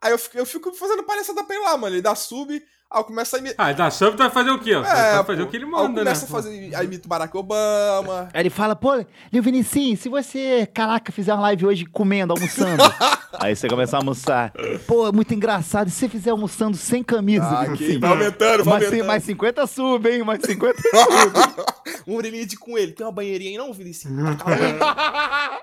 Aí 0.02 0.10
eu 0.10 0.19
fico, 0.19 0.37
eu 0.38 0.44
fico 0.46 0.72
fazendo 0.72 1.02
palhaçada 1.04 1.44
pra 1.44 1.55
ele 1.55 1.65
lá, 1.65 1.77
mano. 1.77 1.94
Ele 1.94 2.03
dá 2.03 2.15
sub, 2.15 2.53
aí 2.53 2.60
eu 3.00 3.05
começo 3.05 3.36
a 3.36 3.38
imitar. 3.38 3.69
Ah, 3.69 3.72
da 3.72 3.91
sub 3.91 4.12
tu 4.17 4.19
vai 4.19 4.31
fazer 4.31 4.50
o 4.50 4.58
quê? 4.58 4.74
ó? 4.74 4.84
É, 4.84 5.15
vai 5.15 5.24
fazer 5.24 5.43
pô. 5.43 5.46
o 5.46 5.50
que 5.50 5.56
ele 5.56 5.65
Aí 5.65 5.70
manda, 5.70 6.00
eu 6.00 6.05
né? 6.05 6.10
começo 6.10 6.24
a 6.24 6.29
fazer, 6.29 6.74
aí 6.74 6.84
imito 6.86 7.08
Barack 7.08 7.36
Obama. 7.36 8.29
Aí 8.34 8.43
ele 8.43 8.50
fala, 8.50 8.74
pô, 8.74 8.94
Lil 9.32 9.43
Vinicinho, 9.43 9.96
se 9.96 10.08
você, 10.08 10.69
caraca, 10.74 11.12
fizer 11.12 11.32
uma 11.34 11.43
live 11.43 11.67
hoje 11.67 11.86
comendo, 11.86 12.32
almoçando. 12.32 12.82
aí 13.41 13.55
você 13.55 13.69
começa 13.69 13.96
a 13.96 14.00
almoçar. 14.00 14.53
Pô, 14.86 15.06
é 15.06 15.12
muito 15.12 15.32
engraçado. 15.32 15.86
E 15.86 15.91
se 15.93 16.00
você 16.00 16.08
fizer 16.08 16.31
almoçando 16.31 16.77
sem 16.77 17.03
camisa, 17.03 17.44
Ah, 17.46 17.65
vai 18.00 18.10
aumentando, 18.10 18.65
vai 18.65 18.74
mais, 18.74 18.84
aumentando. 18.86 19.06
mais 19.06 19.22
50 19.24 19.67
sub, 19.69 20.10
hein? 20.10 20.22
Mais 20.24 20.43
50 20.43 20.82
sub. 20.82 22.05
um 22.08 22.17
orelhinho 22.17 22.44
de 22.46 22.56
com 22.56 22.77
ele. 22.77 22.91
Tem 22.93 23.06
uma 23.06 23.12
banheirinha 23.12 23.50
aí 23.53 23.56
não, 23.58 23.72
Vinicinho? 23.72 24.36
Tá. 24.36 25.60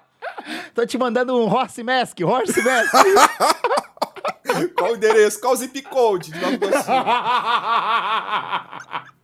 Tô 0.73 0.85
te 0.85 0.97
mandando 0.97 1.35
um 1.37 1.47
horse 1.53 1.83
mask, 1.83 2.19
horse 2.21 2.61
mask. 2.63 2.93
Qual 4.89 4.93
o 4.93 4.95
endereço? 4.95 5.39
Qual 5.39 5.53
o 5.53 5.55
zip 5.55 5.81
code 5.83 6.31
de 6.31 6.39
Nova 6.39 6.53
Iguaçu? 6.53 6.91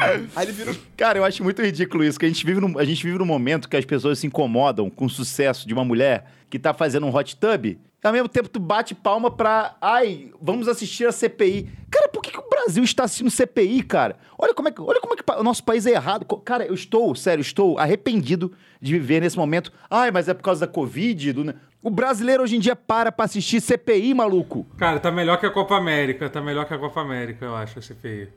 Aí 0.00 0.46
ele 0.46 0.52
vira... 0.52 0.74
Cara, 0.96 1.18
eu 1.18 1.24
acho 1.24 1.42
muito 1.42 1.60
ridículo 1.60 2.04
isso, 2.04 2.18
que 2.18 2.24
a 2.24 2.28
gente 2.28 2.46
vive 2.46 2.60
num, 2.60 2.78
a 2.78 2.84
gente 2.84 3.04
vive 3.04 3.18
num 3.18 3.26
momento 3.26 3.68
que 3.68 3.76
as 3.76 3.84
pessoas 3.84 4.18
se 4.18 4.26
incomodam 4.26 4.88
com 4.88 5.04
o 5.04 5.10
sucesso 5.10 5.66
de 5.66 5.74
uma 5.74 5.84
mulher 5.84 6.32
que 6.48 6.58
tá 6.58 6.72
fazendo 6.72 7.06
um 7.06 7.14
hot 7.14 7.36
tub, 7.36 7.66
e 7.66 7.78
ao 8.02 8.12
mesmo 8.12 8.28
tempo 8.28 8.48
tu 8.48 8.58
bate 8.58 8.94
palma 8.94 9.30
pra, 9.30 9.76
ai, 9.80 10.32
vamos 10.40 10.68
assistir 10.68 11.06
a 11.06 11.12
CPI. 11.12 11.70
Cara, 11.90 12.08
por 12.08 12.22
que, 12.22 12.30
que 12.30 12.38
o 12.38 12.48
Brasil 12.48 12.82
está 12.82 13.04
assistindo 13.04 13.30
CPI, 13.30 13.82
cara? 13.82 14.16
Olha 14.38 14.54
como 14.54 14.68
é 14.68 14.72
que, 14.72 14.80
olha 14.80 15.00
como 15.00 15.12
é 15.12 15.16
que 15.16 15.24
o 15.30 15.42
nosso 15.42 15.62
país 15.62 15.84
é 15.84 15.90
errado. 15.90 16.24
Cara, 16.38 16.64
eu 16.64 16.72
estou, 16.72 17.14
sério, 17.14 17.42
estou 17.42 17.78
arrependido 17.78 18.52
de 18.80 18.92
viver 18.92 19.20
nesse 19.20 19.36
momento. 19.36 19.70
Ai, 19.90 20.10
mas 20.10 20.28
é 20.28 20.34
por 20.34 20.42
causa 20.42 20.66
da 20.66 20.72
Covid, 20.72 21.32
do... 21.34 21.54
O 21.82 21.88
brasileiro 21.90 22.42
hoje 22.42 22.56
em 22.56 22.60
dia 22.60 22.76
para 22.76 23.10
pra 23.10 23.24
assistir 23.24 23.60
CPI, 23.60 24.12
maluco. 24.12 24.66
Cara, 24.76 25.00
tá 25.00 25.10
melhor 25.10 25.38
que 25.38 25.46
a 25.46 25.50
Copa 25.50 25.76
América. 25.76 26.28
Tá 26.28 26.40
melhor 26.40 26.66
que 26.66 26.74
a 26.74 26.78
Copa 26.78 27.00
América, 27.00 27.44
eu 27.46 27.56
acho, 27.56 27.78
a 27.78 27.82
CPI. 27.82 28.28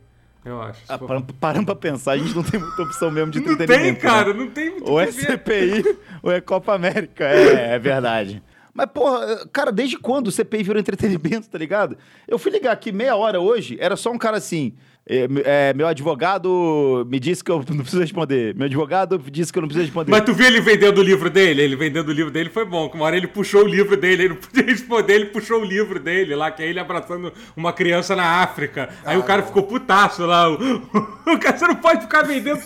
Eu 0.45 0.61
acho. 0.61 0.81
Ah, 0.89 0.97
parando, 0.97 1.33
parando 1.33 1.65
pra 1.65 1.75
pensar, 1.75 2.13
a 2.13 2.17
gente 2.17 2.35
não 2.35 2.43
tem 2.43 2.59
muita 2.59 2.81
opção 2.83 3.09
mesmo 3.11 3.31
de 3.31 3.39
não 3.39 3.53
entretenimento. 3.53 4.01
tem, 4.01 4.09
né? 4.09 4.15
cara, 4.15 4.33
não 4.33 4.49
tem 4.49 4.71
muito 4.71 4.89
Ou 4.89 4.99
é. 4.99 5.11
CPI 5.11 5.83
ou 6.21 6.31
é 6.31 6.41
Copa 6.41 6.73
América. 6.73 7.25
É, 7.25 7.75
é 7.75 7.79
verdade. 7.79 8.41
Mas, 8.73 8.87
porra, 8.93 9.45
cara, 9.51 9.71
desde 9.71 9.97
quando 9.97 10.27
o 10.27 10.31
CPI 10.31 10.63
virou 10.63 10.79
entretenimento, 10.79 11.49
tá 11.49 11.57
ligado? 11.57 11.97
Eu 12.27 12.39
fui 12.39 12.51
ligar 12.51 12.71
aqui 12.71 12.91
meia 12.91 13.15
hora 13.15 13.39
hoje, 13.39 13.77
era 13.79 13.95
só 13.95 14.11
um 14.11 14.17
cara 14.17 14.37
assim. 14.37 14.73
é, 15.07 15.27
é, 15.43 15.73
meu 15.73 15.85
advogado 15.87 17.05
me 17.09 17.19
disse 17.19 17.43
que 17.43 17.51
eu 17.51 17.57
não 17.69 17.77
preciso 17.81 18.01
responder. 18.01 18.55
Meu 18.55 18.65
advogado 18.65 19.17
disse 19.31 19.51
que 19.51 19.59
eu 19.59 19.61
não 19.61 19.67
preciso 19.67 19.85
responder. 19.85 20.09
Mas 20.11 20.21
tu 20.23 20.33
viu 20.33 20.47
ele 20.47 20.61
vendendo 20.61 20.97
o 20.99 21.03
livro 21.03 21.29
dele? 21.29 21.61
Ele 21.61 21.75
vendendo 21.75 22.07
o 22.09 22.11
livro 22.11 22.31
dele 22.31 22.49
foi 22.49 22.65
bom. 22.65 22.89
Uma 22.93 23.05
hora 23.05 23.17
ele 23.17 23.27
puxou 23.27 23.63
o 23.63 23.67
livro 23.67 23.95
dele, 23.97 24.23
ele 24.23 24.29
não 24.29 24.35
podia 24.37 24.63
responder, 24.65 25.13
ele 25.13 25.25
puxou 25.25 25.61
o 25.61 25.65
livro 25.65 25.99
dele 25.99 26.33
lá, 26.35 26.49
que 26.49 26.63
é 26.63 26.67
ele 26.67 26.79
abraçando 26.79 27.31
uma 27.55 27.73
criança 27.73 28.15
na 28.15 28.41
África. 28.41 28.89
Aí 29.05 29.17
o 29.17 29.23
cara 29.23 29.43
ficou 29.43 29.63
putaço 29.63 30.25
lá. 30.25 30.49
O, 30.49 30.55
o 31.33 31.37
cara, 31.39 31.57
você 31.57 31.67
não 31.67 31.75
pode 31.75 32.01
ficar 32.01 32.23
vendendo. 32.23 32.59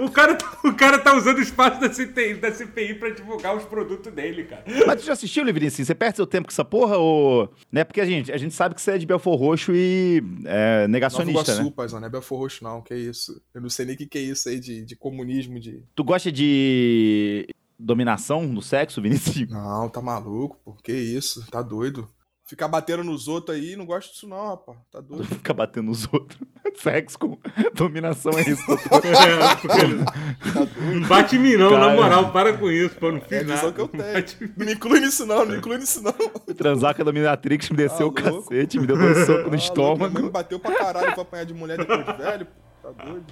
O 0.00 0.10
cara, 0.10 0.34
tá- 0.34 0.58
o 0.64 0.74
cara 0.74 0.98
tá 0.98 1.16
usando 1.16 1.38
o 1.38 1.42
espaço 1.42 1.80
da 1.80 1.90
CPI, 1.92 2.34
da 2.34 2.52
CPI 2.52 2.94
pra 2.94 3.10
divulgar 3.10 3.56
os 3.56 3.64
produtos 3.64 4.12
dele, 4.12 4.42
cara. 4.44 4.64
Mas 4.86 5.00
tu 5.00 5.06
já 5.06 5.12
assistiu 5.12 5.29
assistiu, 5.30 5.44
Livrinho? 5.44 5.70
Você 5.70 5.94
perde 5.94 6.16
seu 6.16 6.26
tempo 6.26 6.48
com 6.48 6.52
essa 6.52 6.64
porra 6.64 6.96
ou... 6.98 7.48
Né? 7.70 7.84
Porque 7.84 8.00
a 8.00 8.04
gente, 8.04 8.32
a 8.32 8.36
gente 8.36 8.54
sabe 8.54 8.74
que 8.74 8.82
você 8.82 8.92
é 8.92 8.98
de 8.98 9.06
Belfor 9.06 9.36
Roxo 9.36 9.72
e 9.74 10.22
é, 10.44 10.80
Nova 10.80 10.88
negacionista, 10.88 11.52
Iguaçu, 11.52 11.64
né? 11.64 11.72
paizão, 11.74 12.00
não 12.00 12.06
é 12.06 12.10
Belfor 12.10 12.38
Roxo, 12.38 12.64
não, 12.64 12.82
que 12.82 12.94
isso. 12.94 13.40
Eu 13.54 13.60
não 13.60 13.70
sei 13.70 13.86
nem 13.86 13.94
o 13.94 13.98
que, 13.98 14.06
que 14.06 14.18
é 14.18 14.22
isso 14.22 14.48
aí 14.48 14.58
de, 14.58 14.84
de 14.84 14.96
comunismo, 14.96 15.60
de... 15.60 15.82
Tu 15.94 16.04
gosta 16.04 16.30
de 16.30 17.46
dominação 17.78 18.42
no 18.46 18.60
sexo, 18.60 19.00
Vinícius? 19.00 19.48
Não, 19.48 19.88
tá 19.88 20.02
maluco, 20.02 20.58
pô, 20.64 20.74
que 20.82 20.92
isso, 20.92 21.46
tá 21.50 21.62
doido. 21.62 22.08
Ficar 22.50 22.66
batendo 22.66 23.04
nos 23.04 23.28
outros 23.28 23.56
aí, 23.56 23.76
não 23.76 23.86
gosto 23.86 24.10
disso 24.12 24.26
não, 24.28 24.48
rapaz, 24.48 24.76
tá 24.90 24.98
doido. 25.08 25.24
Fica 25.24 25.54
batendo 25.54 25.86
nos 25.86 26.12
outros. 26.12 26.36
Sexo 26.82 27.16
com 27.16 27.38
dominação 27.74 28.32
é 28.36 28.40
isso. 28.42 28.60
É, 29.00 29.54
porque- 29.54 30.90
Não 30.98 31.08
bate 31.08 31.36
em 31.36 31.38
mim, 31.38 31.54
não, 31.56 31.70
Cara. 31.70 31.86
na 31.90 31.94
moral, 31.94 32.32
para 32.32 32.52
com 32.58 32.68
isso, 32.68 32.96
pô, 32.96 33.12
não 33.12 33.18
É 33.18 33.20
fiz 33.20 33.40
visão 33.42 33.54
nada. 33.56 33.72
que 33.72 33.80
eu 33.80 33.86
bate 33.88 34.36
tenho. 34.36 34.52
Não 34.56 34.66
me 34.66 34.72
inclui 34.72 34.98
nisso 34.98 35.24
não, 35.26 35.38
não 35.38 35.46
me 35.46 35.56
inclui 35.58 35.78
nisso 35.78 36.02
não. 36.02 36.12
Transar 36.56 36.94
com 36.96 37.02
a 37.02 37.04
dominatrix 37.04 37.70
me 37.70 37.76
desceu 37.76 38.10
Tá 38.10 38.24
o 38.28 38.32
louco. 38.32 38.48
cacete, 38.48 38.80
me 38.80 38.86
deu 38.88 38.96
dois 38.98 39.26
socos 39.26 39.28
no 39.28 39.34
Ah, 39.36 39.40
louco, 39.44 39.50
minha 39.50 39.50
mãe 39.50 39.56
me 39.56 39.56
estômago. 39.58 40.30
bateu 40.30 40.58
pra 40.58 40.74
caralho 40.74 41.12
pra 41.12 41.22
apanhar 41.22 41.44
de 41.44 41.54
mulher 41.54 41.78
depois 41.78 42.04
de 42.04 42.12
velho, 42.14 42.46
pô, 42.46 42.88
tá 42.92 43.04
doido. 43.04 43.24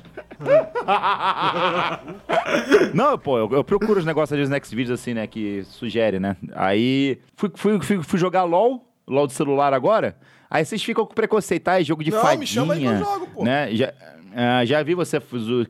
Não, 2.94 3.18
pô, 3.18 3.38
eu, 3.38 3.48
eu 3.52 3.64
procuro 3.64 3.98
os 3.98 4.04
negócios 4.06 4.32
ali, 4.32 4.42
os 4.42 4.48
next 4.50 4.74
vídeos 4.74 5.00
assim, 5.00 5.14
né, 5.14 5.26
que 5.26 5.62
sugere, 5.64 6.18
né? 6.20 6.36
Aí 6.54 7.18
fui, 7.34 7.50
fui, 7.54 7.80
fui, 7.80 8.02
fui 8.02 8.18
jogar 8.18 8.44
LOL, 8.44 8.87
LOL 9.08 9.26
do 9.26 9.32
celular 9.32 9.72
agora. 9.72 10.16
Aí 10.50 10.64
vocês 10.64 10.82
ficam 10.82 11.04
com 11.04 11.14
preconceito, 11.14 11.68
ah, 11.68 11.80
é 11.80 11.84
jogo 11.84 12.02
de 12.04 12.10
Não, 12.10 12.20
fadinha. 12.20 12.38
me 12.40 12.46
chama 12.46 12.74
aí 12.74 12.80
que 12.80 12.86
eu 12.86 12.98
jogo, 12.98 13.26
pô. 13.34 13.44
Né? 13.44 13.74
Já, 13.74 13.92
ah, 14.34 14.64
já 14.64 14.82
vi 14.82 14.94
você 14.94 15.20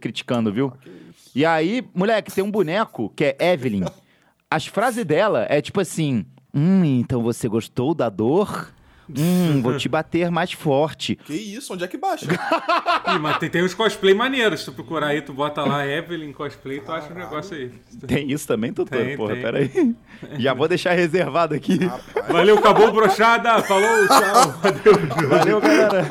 criticando, 0.00 0.52
viu? 0.52 0.72
Isso. 0.84 1.30
E 1.34 1.44
aí, 1.44 1.82
moleque, 1.94 2.32
tem 2.32 2.44
um 2.44 2.50
boneco 2.50 3.12
que 3.16 3.24
é 3.24 3.52
Evelyn. 3.52 3.84
As 4.50 4.66
frases 4.66 5.04
dela 5.04 5.46
é 5.48 5.60
tipo 5.60 5.80
assim: 5.80 6.24
Hum, 6.54 6.84
então 6.84 7.22
você 7.22 7.48
gostou 7.48 7.94
da 7.94 8.08
dor? 8.08 8.72
Hum, 9.16 9.62
vou 9.62 9.76
te 9.76 9.88
bater 9.88 10.30
mais 10.30 10.52
forte. 10.52 11.16
Que 11.16 11.34
isso, 11.34 11.72
onde 11.72 11.84
é 11.84 11.88
que 11.88 11.96
baixa? 11.96 12.26
Ih, 13.14 13.18
mas 13.18 13.38
tem, 13.38 13.48
tem 13.48 13.64
uns 13.64 13.74
cosplay 13.74 14.12
maneiros. 14.14 14.60
Se 14.60 14.66
tu 14.66 14.72
procurar 14.72 15.08
aí, 15.08 15.22
tu 15.22 15.32
bota 15.32 15.62
lá 15.62 15.86
Evelyn 15.86 16.32
cosplay, 16.32 16.80
tu 16.80 16.92
acha 16.92 17.12
um 17.12 17.16
negócio 17.16 17.56
aí. 17.56 17.70
Tem 18.06 18.30
isso 18.30 18.46
também, 18.46 18.72
doutor? 18.72 18.98
Tem, 18.98 19.16
Porra, 19.16 19.32
tem. 19.34 19.42
peraí. 19.42 19.96
Já 20.38 20.52
vou 20.52 20.68
deixar 20.68 20.92
reservado 20.92 21.54
aqui. 21.54 21.84
Rapaz, 21.84 22.28
Valeu, 22.28 22.58
acabou, 22.58 22.92
brochada. 22.92 23.62
Falou, 23.62 24.06
tchau. 24.08 24.60
Adeus. 24.62 25.28
Valeu, 25.28 25.60
galera. 25.60 26.06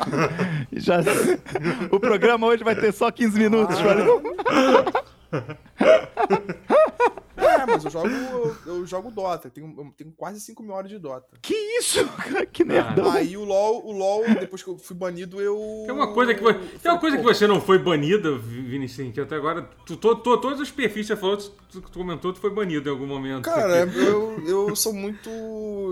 Já... 0.72 0.98
O 1.90 2.00
programa 2.00 2.46
hoje 2.46 2.64
vai 2.64 2.74
ter 2.74 2.92
só 2.92 3.10
15 3.10 3.38
minutos, 3.38 3.78
valeu? 3.80 4.22
Mas 7.68 7.84
eu 7.84 7.90
jogo, 7.90 8.08
eu, 8.08 8.56
eu 8.66 8.86
jogo 8.86 9.10
Dota, 9.10 9.48
eu 9.48 9.50
tenho, 9.50 9.74
eu 9.78 9.92
tenho 9.96 10.12
quase 10.12 10.40
5 10.40 10.62
mil 10.62 10.72
horas 10.72 10.90
de 10.90 10.98
Dota. 10.98 11.36
Que 11.42 11.54
isso? 11.78 12.06
cara? 12.08 12.46
Que 12.50 12.64
nerdão. 12.64 13.10
Aí 13.10 13.36
o 13.36 13.44
LoL, 13.44 13.86
o 13.86 13.92
LoL, 13.92 14.24
depois 14.40 14.62
que 14.62 14.68
eu 14.68 14.78
fui 14.78 14.96
banido, 14.96 15.40
eu... 15.40 15.56
Tem 15.86 15.94
uma 15.94 16.12
coisa 16.12 16.34
que, 16.34 16.40
vo- 16.42 16.54
tem 16.54 16.90
uma 16.90 16.98
coisa 16.98 17.16
que 17.16 17.22
você 17.22 17.46
não 17.46 17.60
foi 17.60 17.78
banida, 17.78 18.36
Vi- 18.38 18.62
Vinicius, 18.62 19.12
que 19.12 19.20
até 19.20 19.36
agora, 19.36 19.62
tu, 19.86 19.96
to- 19.96 20.16
to- 20.16 20.38
todos 20.40 20.60
os 20.60 20.70
perfis 20.70 21.06
que 21.06 21.14
você 21.14 21.16
falou, 21.20 21.36
tu, 21.36 21.52
tu 21.80 21.90
comentou, 21.92 22.32
tu 22.32 22.40
foi 22.40 22.50
banido 22.50 22.88
em 22.88 22.92
algum 22.92 23.06
momento. 23.06 23.44
Cara, 23.44 23.86
Porque- 23.86 23.98
eu, 24.00 24.42
eu 24.46 24.76
sou 24.76 24.92
muito 24.92 25.30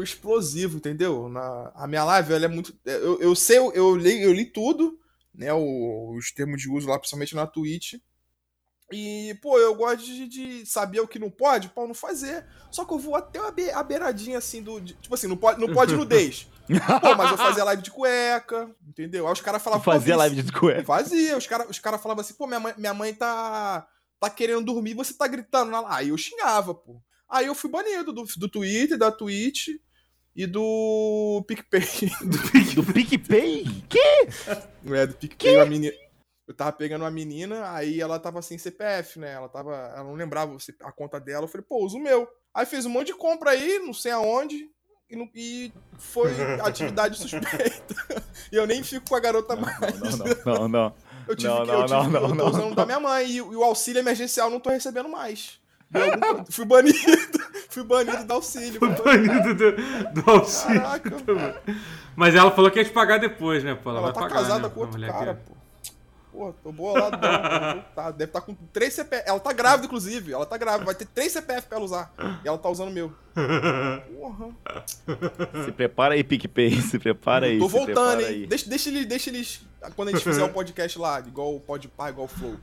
explosivo, 0.03 0.77
entendeu? 0.79 1.29
Na, 1.29 1.73
a 1.75 1.87
minha 1.87 2.05
live, 2.05 2.33
ela 2.33 2.45
é 2.45 2.49
muito. 2.49 2.75
Eu, 2.85 3.21
eu 3.21 3.35
sei, 3.35 3.59
eu, 3.59 3.73
eu, 3.75 3.97
li, 3.97 4.23
eu 4.23 4.33
li 4.33 4.45
tudo, 4.47 4.99
né? 5.35 5.53
o- 5.53 6.15
os 6.17 6.33
termos 6.33 6.61
de 6.61 6.69
uso 6.71 6.89
lá, 6.89 6.99
principalmente 6.99 7.35
na 7.35 7.47
Twitch. 7.47 7.95
E, 8.93 9.37
pô, 9.43 9.59
eu 9.59 9.75
gosto 9.75 10.05
de, 10.05 10.29
de 10.29 10.67
saber 10.67 11.01
o 11.01 11.09
que 11.09 11.19
não 11.19 11.29
pode 11.31 11.69
pra 11.71 11.83
eu 11.83 11.89
não 11.89 11.95
fazer. 11.95 12.47
Só 12.71 12.85
que 12.85 12.93
eu 12.95 12.99
vou 12.99 13.17
até 13.17 13.39
a, 13.41 13.51
be- 13.51 13.71
a 13.71 13.83
beiradinha 13.83 14.39
assim 14.39 14.63
do. 14.63 14.81
de- 14.81 14.95
tipo 14.95 15.13
assim, 15.15 15.27
não 15.27 15.37
pode, 15.37 15.61
não 15.61 15.73
pode 15.75 15.95
nudez. 15.97 16.47
Pô, 17.01 17.15
mas 17.17 17.31
eu 17.31 17.37
fazia 17.37 17.65
live 17.65 17.83
de 17.83 17.91
cueca, 17.91 18.71
entendeu? 18.87 19.27
Aí 19.27 19.33
os 19.33 19.41
caras 19.41 19.63
falavam. 19.63 19.85
Fazia 19.85 20.17
live 20.17 20.43
de 20.43 20.53
cueca. 20.53 20.85
Fazia. 20.85 21.37
Os 21.37 21.47
caras 21.47 21.69
os 21.69 21.79
cara 21.81 21.99
falavam 21.99 22.21
assim, 22.23 22.35
pô, 22.35 22.47
minha 22.47 22.61
mãe, 22.61 22.75
minha 22.77 22.95
mãe 22.95 23.13
tá, 23.15 23.87
tá 24.21 24.31
querendo 24.31 24.65
dormir 24.65 24.95
você 24.95 25.13
tá 25.15 25.27
gritando. 25.27 25.75
Aí 25.89 26.09
eu 26.11 26.17
xingava, 26.19 26.73
pô. 26.75 27.01
Aí 27.29 27.47
eu 27.47 27.55
fui 27.57 27.69
banido 27.71 28.13
do, 28.13 28.25
do 28.37 28.49
Twitter, 28.49 28.97
da 28.97 29.11
Twitch 29.11 29.69
e 30.35 30.47
do 30.47 31.45
PicPay. 31.49 31.83
Do 32.75 32.85
PicPay? 32.85 33.65
Que? 33.89 34.29
é, 34.95 35.07
do 35.07 35.15
PicPay, 35.15 35.57
uma 35.57 35.67
menina. 35.67 35.95
Eu 36.47 36.55
tava 36.55 36.73
pegando 36.73 37.03
uma 37.03 37.11
menina, 37.11 37.73
aí 37.73 38.01
ela 38.01 38.21
tava 38.21 38.41
sem 38.41 38.57
CPF, 38.57 39.19
né? 39.19 39.33
Ela 39.33 39.49
tava. 39.49 39.75
Ela 39.95 40.05
não 40.05 40.15
lembrava 40.15 40.57
a 40.85 40.93
conta 40.93 41.19
dela. 41.19 41.45
Eu 41.45 41.49
falei, 41.49 41.67
pô, 41.69 41.85
usa 41.85 41.97
o 41.97 42.01
meu. 42.01 42.29
Aí 42.55 42.65
fez 42.65 42.87
um 42.87 42.91
monte 42.91 43.09
de 43.09 43.15
compra 43.15 43.51
aí, 43.51 43.81
não 43.81 43.93
sei 43.93 44.13
aonde. 44.13 44.69
E, 45.11 45.17
não- 45.17 45.29
e 45.35 45.73
foi 45.99 46.31
atividade 46.63 47.19
suspeita. 47.19 47.95
e 48.53 48.57
eu 48.57 48.67
nem 48.67 48.83
fico 48.85 49.09
com 49.09 49.17
a 49.17 49.21
garota 49.21 49.57
mais. 49.57 49.99
Não, 50.45 50.55
não, 50.55 50.69
não. 50.69 50.95
Eu 51.29 51.35
tive 51.35 51.49
Não, 51.49 51.63
que. 51.63 51.67
não, 51.67 51.81
eu, 51.81 51.87
tive, 51.87 51.97
não, 51.97 52.11
não, 52.11 52.21
eu 52.23 52.29
tô 52.29 52.35
não. 52.37 52.47
usando 52.51 52.75
da 52.77 52.87
minha 52.87 53.01
mãe. 53.01 53.29
E, 53.29 53.43
o- 53.43 53.53
e 53.53 53.57
o 53.57 53.65
auxílio 53.65 53.99
emergencial 53.99 54.47
eu 54.47 54.53
não 54.53 54.61
tô 54.61 54.71
recebendo 54.71 55.09
mais. 55.09 55.61
Algum- 55.93 56.45
fui 56.51 56.65
banido. 56.65 56.97
fui 57.71 57.83
banido 57.83 58.25
do 58.25 58.33
auxílio. 58.35 58.79
fui 58.79 58.89
banido. 58.91 59.55
Do, 59.55 60.23
do 60.23 60.31
auxílio. 60.31 60.81
Caraca. 60.81 61.11
Mas 62.15 62.35
ela 62.37 62.51
falou 62.53 62.71
que 62.71 62.79
ia 62.79 62.85
te 62.85 62.91
pagar 62.93 63.19
depois, 63.19 63.65
né? 63.65 63.75
Pô, 63.75 63.91
ela, 63.91 63.99
Ela 63.99 64.13
tá 64.13 64.21
pagar, 64.21 64.35
casada 64.37 64.69
né? 64.69 64.75
com 64.75 64.81
outro 64.81 65.01
cara, 65.01 65.35
pô. 65.35 65.56
Pô, 66.37 66.53
tô 66.63 66.71
bolado. 66.71 67.17
não, 67.17 67.83
tá, 67.95 68.11
deve 68.11 68.29
estar 68.29 68.43
com 68.43 68.55
três 68.71 68.93
CPF. 68.93 69.27
Ela 69.27 69.41
tá 69.41 69.55
grávida, 69.55 69.87
inclusive. 69.87 70.35
Ela 70.35 70.45
tá 70.45 70.59
grávida. 70.59 70.85
Vai 70.85 70.95
ter 70.95 71.07
três 71.07 71.33
CPF 71.33 71.67
pra 71.67 71.79
ela 71.79 71.85
usar. 71.87 72.13
E 72.45 72.47
ela 72.47 72.59
tá 72.59 72.69
usando 72.69 72.91
o 72.91 72.93
meu. 72.93 73.11
Porra. 74.21 74.51
Se 75.65 75.73
prepara 75.73 76.13
aí, 76.13 76.23
PicPay. 76.23 76.77
Se 76.83 76.99
prepara 76.99 77.47
aí. 77.47 77.59
Tô 77.59 77.71
se 77.71 77.73
voltando, 77.73 77.95
prepara 77.95 78.23
hein? 78.23 78.29
aí. 78.29 78.47
Deixa, 78.47 78.69
deixa, 78.69 78.91
eles, 78.91 79.07
deixa 79.07 79.31
eles. 79.31 79.63
Quando 79.95 80.09
a 80.09 80.13
gente 80.13 80.25
fizer 80.25 80.45
o 80.45 80.49
podcast 80.51 80.99
lá, 80.99 81.21
igual 81.21 81.55
o 81.55 81.61
Podpah, 81.61 82.11
igual 82.11 82.25
o 82.25 82.29
Flow. 82.29 82.57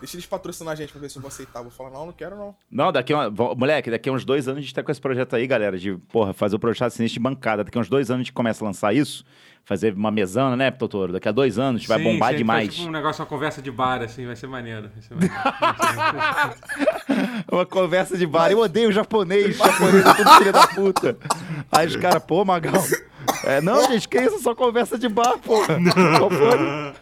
Deixa 0.00 0.16
eles 0.16 0.26
patrocinar 0.26 0.72
a 0.72 0.76
gente 0.76 0.90
pra 0.92 1.00
ver 1.00 1.08
se 1.10 1.16
eu 1.16 1.22
vou 1.22 1.28
aceitar. 1.28 1.62
Vou 1.62 1.70
falar, 1.70 1.90
não, 1.90 2.06
não 2.06 2.12
quero 2.12 2.36
não. 2.36 2.54
Não, 2.70 2.90
daqui 2.90 3.12
a 3.12 3.28
uma... 3.28 3.54
Moleque, 3.54 3.90
daqui 3.90 4.08
a 4.08 4.12
uns 4.12 4.24
dois 4.24 4.48
anos 4.48 4.58
a 4.58 4.62
gente 4.62 4.74
tá 4.74 4.82
com 4.82 4.90
esse 4.90 5.00
projeto 5.00 5.36
aí, 5.36 5.46
galera, 5.46 5.78
de, 5.78 5.94
porra, 6.10 6.32
fazer 6.32 6.56
o 6.56 6.58
projeto 6.58 6.90
sinistro 6.90 7.20
de 7.20 7.22
bancada. 7.22 7.62
Daqui 7.64 7.78
a 7.78 7.80
uns 7.80 7.88
dois 7.88 8.10
anos 8.10 8.20
a 8.20 8.24
gente 8.24 8.32
começa 8.32 8.64
a 8.64 8.66
lançar 8.66 8.94
isso, 8.94 9.24
fazer 9.64 9.94
uma 9.94 10.10
mesana, 10.10 10.56
né, 10.56 10.70
Totoro? 10.70 11.12
Daqui 11.12 11.28
a 11.28 11.32
dois 11.32 11.58
anos 11.58 11.84
vai 11.86 11.98
Sim, 11.98 12.04
bombar 12.04 12.30
sim, 12.32 12.38
demais. 12.38 12.66
faz 12.66 12.76
Tipo 12.76 12.88
um 12.88 12.92
negócio, 12.92 13.22
uma 13.22 13.28
conversa 13.28 13.62
de 13.62 13.70
bar, 13.70 14.02
assim, 14.02 14.26
vai 14.26 14.36
ser 14.36 14.46
maneiro. 14.46 14.90
Vai 14.92 15.02
ser 15.02 15.14
maneiro. 15.14 15.34
Uma 17.50 17.66
conversa 17.66 18.16
de 18.16 18.26
bar. 18.26 18.50
Eu 18.50 18.58
odeio 18.58 18.90
japonês, 18.90 19.54
japonês 19.56 20.04
é 20.04 20.14
tudo 20.14 20.30
filho 20.38 20.52
da 20.52 20.66
puta. 20.66 21.16
Aí 21.70 21.86
os 21.86 21.96
caras, 21.96 22.22
pô, 22.22 22.44
Magal. 22.44 22.82
É, 23.46 23.60
não, 23.60 23.86
gente, 23.86 24.08
que 24.08 24.18
isso? 24.20 24.40
Só 24.40 24.54
conversa 24.54 24.98
de 24.98 25.08
bar, 25.08 25.38
porra. 25.38 25.78
Qual 26.18 26.30
foi? 26.30 26.94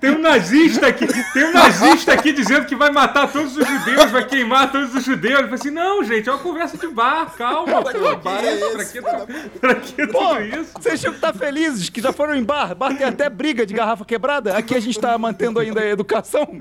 Tem 0.00 0.10
um 0.10 0.18
nazista 0.18 0.86
aqui, 0.88 1.06
tem 1.32 1.44
um 1.44 1.52
nazista 1.52 2.12
aqui 2.12 2.32
dizendo 2.32 2.66
que 2.66 2.76
vai 2.76 2.90
matar 2.90 3.32
todos 3.32 3.56
os 3.56 3.66
judeus, 3.66 4.10
vai 4.10 4.26
queimar 4.26 4.70
todos 4.70 4.94
os 4.94 5.04
judeus. 5.04 5.34
Eu 5.40 5.44
falei 5.44 5.54
assim, 5.54 5.70
não, 5.70 6.04
gente, 6.04 6.28
é 6.28 6.32
uma 6.32 6.38
conversa 6.38 6.76
de 6.76 6.86
bar, 6.88 7.32
calma, 7.36 7.82
pô. 7.82 7.90
Que 7.90 7.98
bar 7.98 8.40
que 8.40 8.46
é 8.46 8.54
isso? 8.54 8.72
Pra 8.72 8.84
que, 8.84 9.58
pra 9.60 9.74
que 9.76 10.06
Pô, 10.08 10.18
tudo 10.18 10.42
isso? 10.42 10.72
vocês 10.78 11.00
tinham 11.00 11.12
que 11.12 11.18
estar 11.18 11.32
felizes 11.32 11.88
que 11.88 12.00
já 12.02 12.12
foram 12.12 12.34
em 12.34 12.42
bar. 12.42 12.74
Bar 12.74 12.94
tem 12.96 13.06
até 13.06 13.30
briga 13.30 13.64
de 13.64 13.72
garrafa 13.72 14.04
quebrada. 14.04 14.56
Aqui 14.56 14.74
a 14.74 14.80
gente 14.80 14.98
tá 14.98 15.16
mantendo 15.16 15.58
ainda 15.58 15.80
a 15.80 15.86
educação. 15.86 16.60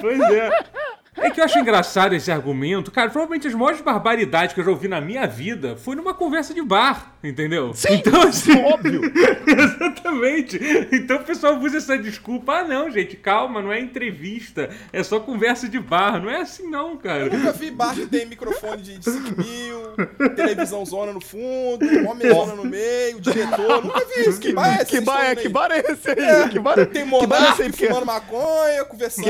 Pois 0.00 0.20
é. 0.20 0.50
É 1.18 1.30
que 1.30 1.40
eu 1.40 1.44
acho 1.44 1.58
engraçado 1.58 2.14
esse 2.14 2.30
argumento. 2.30 2.90
Cara, 2.90 3.08
provavelmente 3.08 3.48
as 3.48 3.54
maiores 3.54 3.80
barbaridades 3.80 4.54
que 4.54 4.60
eu 4.60 4.64
já 4.64 4.70
ouvi 4.70 4.86
na 4.86 5.00
minha 5.00 5.26
vida 5.26 5.74
foi 5.76 5.96
numa 5.96 6.12
conversa 6.12 6.52
de 6.52 6.60
bar, 6.60 7.15
entendeu? 7.28 7.72
Sim, 7.74 7.94
Então, 7.94 8.22
assim, 8.22 8.52
óbvio. 8.62 9.00
Exatamente. 9.46 10.60
Então 10.92 11.16
o 11.18 11.24
pessoal 11.24 11.58
usa 11.58 11.78
essa 11.78 11.96
desculpa. 11.98 12.54
Ah, 12.60 12.64
não, 12.64 12.90
gente, 12.90 13.16
calma, 13.16 13.60
não 13.60 13.72
é 13.72 13.80
entrevista. 13.80 14.70
É 14.92 15.02
só 15.02 15.20
conversa 15.20 15.68
de 15.68 15.78
bar. 15.78 16.20
Não 16.22 16.30
é 16.30 16.40
assim, 16.40 16.68
não, 16.68 16.96
cara. 16.96 17.26
Nunca 17.26 17.52
vi 17.52 17.70
bar 17.70 17.94
que 17.94 18.06
tem 18.06 18.26
microfone 18.26 18.82
de 18.82 19.02
5 19.02 19.18
mil, 19.36 20.34
televisão 20.34 20.84
zona 20.84 21.12
no 21.12 21.20
fundo, 21.20 21.84
homem 22.08 22.28
zona 22.32 22.54
no 22.54 22.64
meio, 22.64 23.20
diretor. 23.20 23.84
Nunca 23.84 24.04
vi 24.06 24.28
isso. 24.28 24.40
Que 24.40 24.52
bar 24.52 24.78
é 24.78 24.82
esse? 24.82 24.86
Que 24.86 25.00
bar, 25.00 25.24
é, 25.24 25.34
que 25.36 25.48
bar 25.48 25.70
é 25.72 25.78
esse 25.80 26.08
aí? 26.10 26.14
Tem 26.16 26.48
que 26.50 26.58
bar 26.58 26.78
é 26.78 26.82
esse 26.82 27.04
monarca 27.04 27.62
aí? 27.62 27.70
Porque- 27.70 27.86
fumando 27.88 28.06
maconha, 28.06 28.84
conversando. 28.84 29.26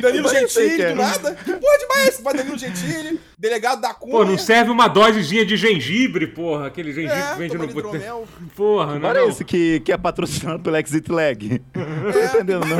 Danilo 0.00 0.28
é 0.28 0.36
aí, 0.38 0.48
Gentili, 0.48 0.82
é? 0.82 0.88
do 0.90 0.94
nada. 0.96 1.34
Que 1.34 1.52
porra 1.52 1.78
de 1.78 1.86
bar 1.88 1.98
é 1.98 2.08
esse? 2.08 2.22
Vai 2.22 2.34
Danilo 2.34 2.58
Gentili, 2.58 3.20
delegado 3.38 3.80
da 3.80 3.94
Cunha. 3.94 4.12
Pô, 4.12 4.24
não 4.24 4.38
serve 4.38 4.70
uma 4.70 4.88
dosezinha 4.88 5.44
de 5.44 5.56
gengibre, 5.56 6.26
porra. 6.26 6.69
Aquele 6.70 6.92
gengibre 6.92 7.18
É, 7.18 7.32
que 7.32 7.38
vende 7.38 7.58
no 7.58 7.66
boteco. 7.66 8.28
Porra, 8.56 8.98
não, 8.98 9.10
é 9.10 9.26
esse 9.26 9.44
que, 9.44 9.80
que 9.80 9.92
é 9.92 9.98
patrocinado 9.98 10.62
pelo 10.62 10.76
Exit 10.76 11.10
Lag? 11.10 11.62
Não 11.74 12.12
tô 12.12 12.18
entendendo, 12.18 12.64
não. 12.66 12.78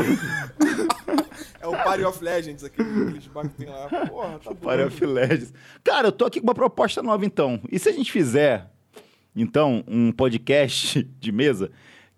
É 1.59 1.67
o 1.67 1.71
Party 1.71 2.03
of 2.03 2.23
Legends, 2.23 2.63
aquele, 2.63 3.19
bar 3.33 3.47
que 3.47 3.55
tem 3.55 3.67
lá. 3.67 3.87
Porra, 4.07 4.39
tá 4.39 4.51
bom. 4.51 4.55
Party 4.55 4.83
of 4.83 5.05
Legends. 5.05 5.53
Cara, 5.83 6.07
eu 6.07 6.11
tô 6.11 6.25
aqui 6.25 6.39
com 6.39 6.47
uma 6.47 6.55
proposta 6.55 7.03
nova, 7.03 7.23
então. 7.25 7.61
E 7.71 7.77
se 7.77 7.87
a 7.87 7.91
gente 7.91 8.11
fizer, 8.11 8.67
então, 9.35 9.83
um 9.87 10.11
podcast 10.11 11.03
de 11.19 11.31
mesa 11.31 11.69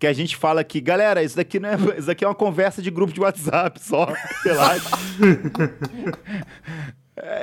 que 0.04 0.08
a 0.08 0.12
gente 0.12 0.36
fala 0.36 0.66
que, 0.66 0.82
galera, 0.82 1.24
isso 1.24 1.38
daqui 1.38 1.62
não 1.62 1.70
é, 1.70 1.76
isso 1.98 2.08
daqui 2.08 2.26
é 2.26 2.28
uma 2.28 2.36
conversa 2.36 2.82
de 2.82 2.92
grupo 2.92 3.14
de 3.14 3.22
WhatsApp 3.22 3.80
só, 3.82 4.06
relaxa. 4.44 4.90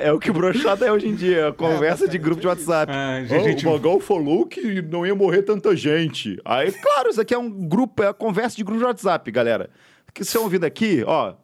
É, 0.00 0.08
é 0.08 0.12
o 0.12 0.18
que 0.18 0.30
brochada 0.32 0.86
é 0.86 0.92
hoje 0.92 1.08
em 1.08 1.14
dia, 1.14 1.52
conversa 1.58 2.08
de 2.08 2.18
grupo 2.18 2.40
de 2.40 2.46
WhatsApp. 2.46 2.92
Ah, 2.92 3.20
Ó, 3.30 3.38
gente- 3.44 3.66
O 3.66 3.72
Magal 3.72 4.00
falou 4.00 4.46
que 4.46 4.80
não 4.82 5.06
ia 5.06 5.14
morrer 5.14 5.42
tanta 5.42 5.74
gente. 5.76 6.38
Aí, 6.44 6.72
claro, 6.72 7.10
isso 7.10 7.20
aqui 7.20 7.34
é 7.34 7.38
um 7.38 7.50
grupo, 7.50 8.02
é 8.02 8.08
a 8.08 8.14
conversa 8.14 8.56
de 8.56 8.64
grupo 8.64 8.78
de 8.80 8.84
WhatsApp, 8.86 9.30
galera. 9.30 9.70
O 10.08 10.12
que 10.12 10.20
vocês 10.20 10.28
estão 10.28 10.42
ouvindo 10.42 10.64
aqui, 10.64 11.04
ó, 11.06 11.34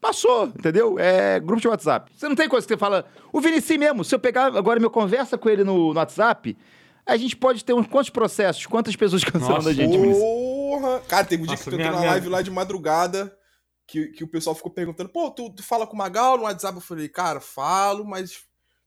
passou, 0.00 0.46
entendeu? 0.46 0.98
É 0.98 1.38
grupo 1.40 1.60
de 1.60 1.68
WhatsApp. 1.68 2.10
Você 2.16 2.28
não 2.28 2.34
tem 2.36 2.48
coisa 2.48 2.66
que 2.66 2.72
você 2.72 2.78
fala. 2.78 3.04
O 3.32 3.40
Vinicius 3.40 3.78
mesmo, 3.78 4.04
se 4.04 4.14
eu 4.14 4.18
pegar 4.18 4.46
agora 4.56 4.78
minha 4.80 4.90
conversa 4.90 5.36
com 5.38 5.48
ele 5.48 5.62
no, 5.64 5.92
no 5.92 5.98
WhatsApp, 5.98 6.56
a 7.04 7.16
gente 7.16 7.36
pode 7.36 7.64
ter 7.64 7.72
uns 7.72 7.86
quantos 7.86 8.10
processos, 8.10 8.66
quantas 8.66 8.96
pessoas 8.96 9.22
cancelando 9.22 9.54
Nossa, 9.56 9.68
a 9.70 9.72
gente, 9.72 9.96
Vinicius? 9.96 10.18
Porra! 10.18 11.00
Cara, 11.08 11.24
teve 11.24 11.42
um 11.42 11.46
dia 11.46 11.52
Nossa, 11.52 11.70
que 11.70 11.76
eu 11.76 11.78
tô 11.78 11.84
na 11.84 11.98
minha- 11.98 12.10
live 12.10 12.28
lá 12.28 12.42
de 12.42 12.50
madrugada 12.50 13.32
que, 13.86 14.06
que 14.08 14.24
o 14.24 14.28
pessoal 14.28 14.54
ficou 14.56 14.70
perguntando: 14.70 15.08
pô, 15.10 15.30
tu, 15.30 15.50
tu 15.50 15.62
fala 15.62 15.86
com 15.86 15.94
o 15.94 15.98
Magal 15.98 16.36
no 16.36 16.44
WhatsApp? 16.44 16.74
Eu 16.76 16.80
falei, 16.82 17.08
cara, 17.08 17.40
falo, 17.40 18.04
mas 18.04 18.40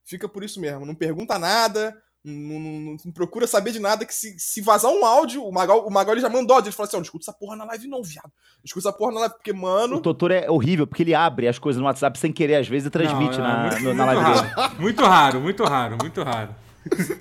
fica 0.05 0.27
por 0.27 0.43
isso 0.43 0.59
mesmo. 0.59 0.85
Não 0.85 0.93
pergunta 0.95 1.37
nada, 1.39 1.95
não, 2.23 2.59
não- 2.59 2.79
não- 2.79 2.97
não 3.05 3.11
procura 3.13 3.47
saber 3.47 3.71
de 3.71 3.79
nada, 3.79 4.05
que 4.05 4.13
se, 4.13 4.37
se 4.37 4.59
vazar 4.61 4.91
um 4.91 5.05
áudio, 5.05 5.43
o 5.45 5.51
Magal, 5.53 5.87
o 5.87 5.91
Magal 5.91 6.13
ele 6.15 6.21
já 6.21 6.29
mandou 6.29 6.55
áudio. 6.55 6.69
Ele 6.69 6.75
falou 6.75 6.87
assim: 6.87 6.97
ó, 6.97 6.99
não 6.99 7.03
escuta 7.05 7.23
essa 7.23 7.33
porra 7.33 7.55
na 7.55 7.63
live, 7.65 7.87
não, 7.87 8.03
viado. 8.03 8.25
Não 8.57 8.65
escuta 8.65 8.89
essa 8.89 8.97
porra 8.97 9.13
na 9.13 9.19
live, 9.21 9.35
porque, 9.35 9.51
O 9.51 9.55
mano. 9.57 10.01
doutor 10.01 10.31
é 10.31 10.49
horrível, 10.49 10.85
porque 10.85 11.03
ele 11.03 11.15
abre 11.15 11.47
as 11.47 11.57
coisas 11.57 11.79
no 11.79 11.85
WhatsApp 11.87 12.19
sem 12.19 12.31
querer, 12.33 12.55
às 12.55 12.67
vezes, 12.67 12.87
e 12.87 12.91
transmite 12.91 13.37
Não, 13.37 13.45
é 13.45 13.47
na, 13.47 13.57
muito, 13.61 13.83
no- 13.83 13.93
na 13.93 14.05
muito 14.05 14.19
live 14.21 14.33
dele. 14.41 14.53
raro. 14.55 14.81
Muito 14.81 15.03
raro, 15.03 15.39
muito 15.41 15.63
raro, 15.63 15.97
muito 16.01 16.23
raro. 16.23 16.55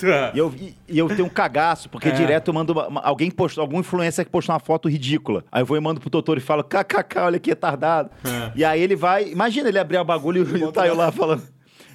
Raro. 0.02 0.32
E 0.34 0.38
eu, 0.38 0.54
e- 0.58 0.98
eu 0.98 1.08
tenho 1.08 1.26
um 1.26 1.28
cagaço, 1.28 1.88
porque 1.88 2.08
É. 2.08 2.12
direto 2.12 2.48
eu 2.48 2.54
mando. 2.54 2.72
uma- 2.72 3.00
alguém 3.02 3.30
postou, 3.30 3.62
algum 3.62 3.80
influencer 3.80 4.24
que 4.24 4.30
postou 4.30 4.54
uma 4.54 4.60
foto 4.60 4.88
ridícula. 4.88 5.44
Aí 5.52 5.62
eu 5.62 5.66
vou 5.66 5.76
e 5.76 5.80
mando 5.80 6.00
pro 6.00 6.10
doutor 6.10 6.38
e 6.38 6.40
falo, 6.40 6.62
kkk, 6.64 7.18
olha 7.18 7.38
que 7.38 7.50
retardado. 7.50 8.10
É. 8.24 8.52
E 8.56 8.64
aí 8.64 8.80
ele 8.80 8.96
vai. 8.96 9.28
Imagina 9.30 9.68
ele 9.68 9.78
abrir 9.78 9.98
o 9.98 10.04
bagulho 10.04 10.42
e 10.56 10.72
tá 10.72 10.86
eu 10.86 10.94
lá 10.96 11.10
falando. 11.12 11.42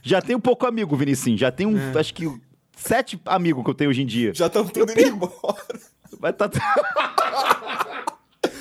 Já 0.01 0.21
tenho 0.21 0.39
pouco 0.39 0.65
amigo, 0.65 0.95
Vinicinho. 0.95 1.37
Já 1.37 1.51
tenho, 1.51 1.77
É. 1.77 1.97
acho 1.99 2.13
que, 2.13 2.29
sete 2.75 3.19
amigos 3.25 3.63
que 3.63 3.69
eu 3.69 3.73
tenho 3.73 3.89
hoje 3.89 4.01
em 4.01 4.05
dia. 4.05 4.33
Já 4.35 4.47
estão 4.47 4.65
tudo 4.65 4.91
indo 4.91 5.01
embora. 5.01 5.33
Vai 6.19 6.33
tá... 6.33 6.49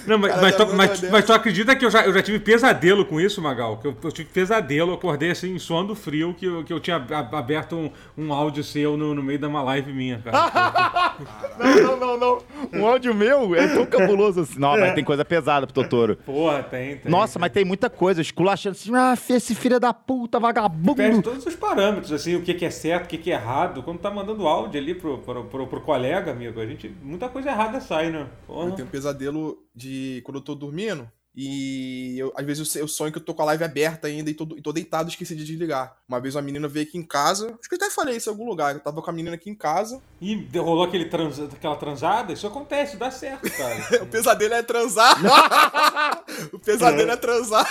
Não, 0.06 0.18
mas, 0.18 0.30
Cara, 0.30 0.42
mas, 0.42 0.56
tu, 0.56 0.66
mas, 0.75 1.11
mas 1.11 1.25
tu 1.25 1.32
acredita 1.32 1.76
que 1.76 1.85
eu 1.85 1.90
já, 1.90 2.04
eu 2.04 2.12
já 2.12 2.23
tive 2.23 2.38
pesadelo 2.38 3.04
com 3.04 3.21
isso, 3.21 3.40
Magal? 3.40 3.78
Que 3.78 3.88
eu, 3.88 3.97
eu 4.02 4.12
tive 4.12 4.28
pesadelo, 4.30 4.90
eu 4.90 4.94
acordei 4.94 5.30
assim, 5.30 5.59
suando 5.59 5.94
frio, 5.94 6.35
que 6.35 6.47
eu, 6.47 6.64
que 6.64 6.73
eu 6.73 6.80
tinha 6.80 6.97
aberto 6.97 7.76
um, 7.76 7.90
um 8.16 8.32
áudio 8.32 8.64
seu 8.64 8.97
no, 8.97 9.14
no 9.14 9.23
meio 9.23 9.38
de 9.38 9.47
uma 9.47 9.62
live 9.62 9.92
minha, 9.92 10.18
cara. 10.18 11.12
Não, 11.59 11.97
não, 11.97 11.97
não, 11.97 12.18
não. 12.18 12.38
Um 12.73 12.87
áudio 12.87 13.14
meu 13.14 13.54
é 13.54 13.68
tão 13.68 13.87
cabuloso 13.87 14.40
assim. 14.40 14.59
Não, 14.59 14.78
mas 14.78 14.94
tem 14.94 15.04
coisa 15.04 15.25
pesada 15.25 15.66
pro 15.66 15.75
Totoro. 15.75 16.16
Porra, 16.16 16.62
tem, 16.62 16.97
tem. 16.97 17.11
Nossa, 17.11 17.38
mas 17.38 17.52
tem 17.52 17.64
muita 17.64 17.90
coisa. 17.90 18.21
Esculachando 18.21 18.76
assim, 18.76 18.90
ah, 18.94 19.14
esse 19.30 19.54
filho 19.54 19.78
da 19.78 19.92
puta, 19.92 20.40
Perde 20.40 20.61
vagabundo. 20.61 21.23
todos 21.23 21.47
os 21.47 21.54
parâmetros, 21.54 22.12
assim, 22.12 22.37
o 22.37 22.42
que, 22.42 22.54
que 22.54 22.64
é 22.64 22.71
certo, 22.71 23.04
o 23.04 23.09
que, 23.09 23.18
que 23.18 23.30
é 23.30 23.35
errado. 23.35 23.82
Quando 23.82 23.99
tá 23.99 24.11
mandando 24.11 24.47
áudio 24.47 24.80
ali 24.80 24.94
pro, 24.94 25.18
pro, 25.18 25.44
pro, 25.44 25.66
pro 25.66 25.80
colega, 25.80 26.30
amigo, 26.32 26.61
a 26.61 26.66
gente. 26.66 26.92
Muita 27.02 27.28
coisa 27.28 27.50
errada 27.50 27.80
sai, 27.80 28.11
né? 28.11 28.26
Porra. 28.47 28.68
Eu 28.68 28.73
tenho 28.73 28.88
um 28.88 28.90
pesadelo 28.90 29.59
de 29.75 29.91
quando 30.25 30.37
eu 30.38 30.42
tô 30.44 30.54
dormindo. 30.54 31.08
E 31.34 32.14
eu- 32.18 32.30
às 32.37 32.44
vezes 32.44 32.75
eu, 32.76 32.82
eu 32.82 32.88
sonho 32.88 33.11
que 33.11 33.16
eu 33.16 33.22
tô 33.25 33.32
com 33.32 33.40
a 33.40 33.46
live 33.46 33.64
aberta 33.64 34.06
ainda 34.06 34.28
e 34.30 34.34
tô, 34.34 34.46
e 34.54 34.61
tô 34.61 34.70
deitado 34.70 35.08
e 35.08 35.12
esqueci 35.12 35.34
de 35.34 35.44
desligar. 35.46 35.96
Uma 36.06 36.20
vez 36.20 36.34
uma 36.34 36.42
menina 36.42 36.68
veio 36.68 36.87
aqui 36.87 36.99
em 36.99 37.02
casa. 37.02 37.46
Acho 37.58 37.68
que 37.70 37.75
eu 37.75 37.76
até 37.76 37.88
falei 37.88 38.16
isso 38.18 38.28
em 38.28 38.32
algum 38.32 38.44
lugar. 38.46 38.75
Eu 38.75 38.80
tava 38.80 39.00
com 39.00 39.08
a 39.08 39.12
menina 39.14 39.34
aqui 39.34 39.49
em 39.49 39.54
casa. 39.54 39.99
E 40.20 40.46
rolou 40.54 40.84
aquele 40.84 41.06
trans, 41.06 41.40
aquela 41.40 41.76
transada, 41.76 42.34
isso 42.34 42.46
acontece, 42.46 42.99
dá 42.99 43.11
certo, 43.11 43.50
cara. 43.50 44.02
O 44.04 44.06
pesadelo 44.06 44.52
é 44.52 44.62
transar. 44.62 45.16
o 46.52 46.59
pesadelo 46.59 47.11
é 47.11 47.16
transar. 47.16 47.66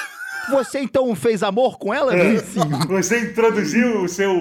Você 0.49 0.79
então 0.79 1.13
fez 1.15 1.43
amor 1.43 1.77
com 1.77 1.93
ela, 1.93 2.15
Vinicinho? 2.15 2.79
Você 2.88 3.19
introduziu 3.29 4.01
o 4.01 4.10
seu 4.10 4.34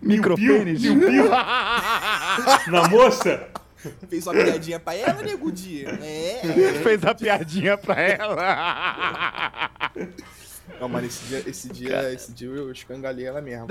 Micropênis? 0.00 0.80
piu-piu 0.80 1.28
na 2.72 2.88
moça? 2.88 3.46
Fez 4.08 4.26
uma 4.26 4.34
piadinha 4.34 4.80
pra 4.80 4.94
ela, 4.94 5.22
negudinha. 5.22 5.88
É. 6.02 6.40
fez 6.82 7.04
a 7.04 7.14
piadinha 7.14 7.76
pra 7.78 8.00
ela. 8.00 9.70
Não, 10.80 10.88
mano, 10.88 11.06
esse 11.06 11.24
dia, 11.26 11.42
esse 11.46 11.68
dia, 11.68 12.12
esse 12.12 12.32
dia 12.32 12.48
eu 12.48 12.70
escangalhei 12.70 13.26
ela 13.26 13.40
mesmo. 13.40 13.66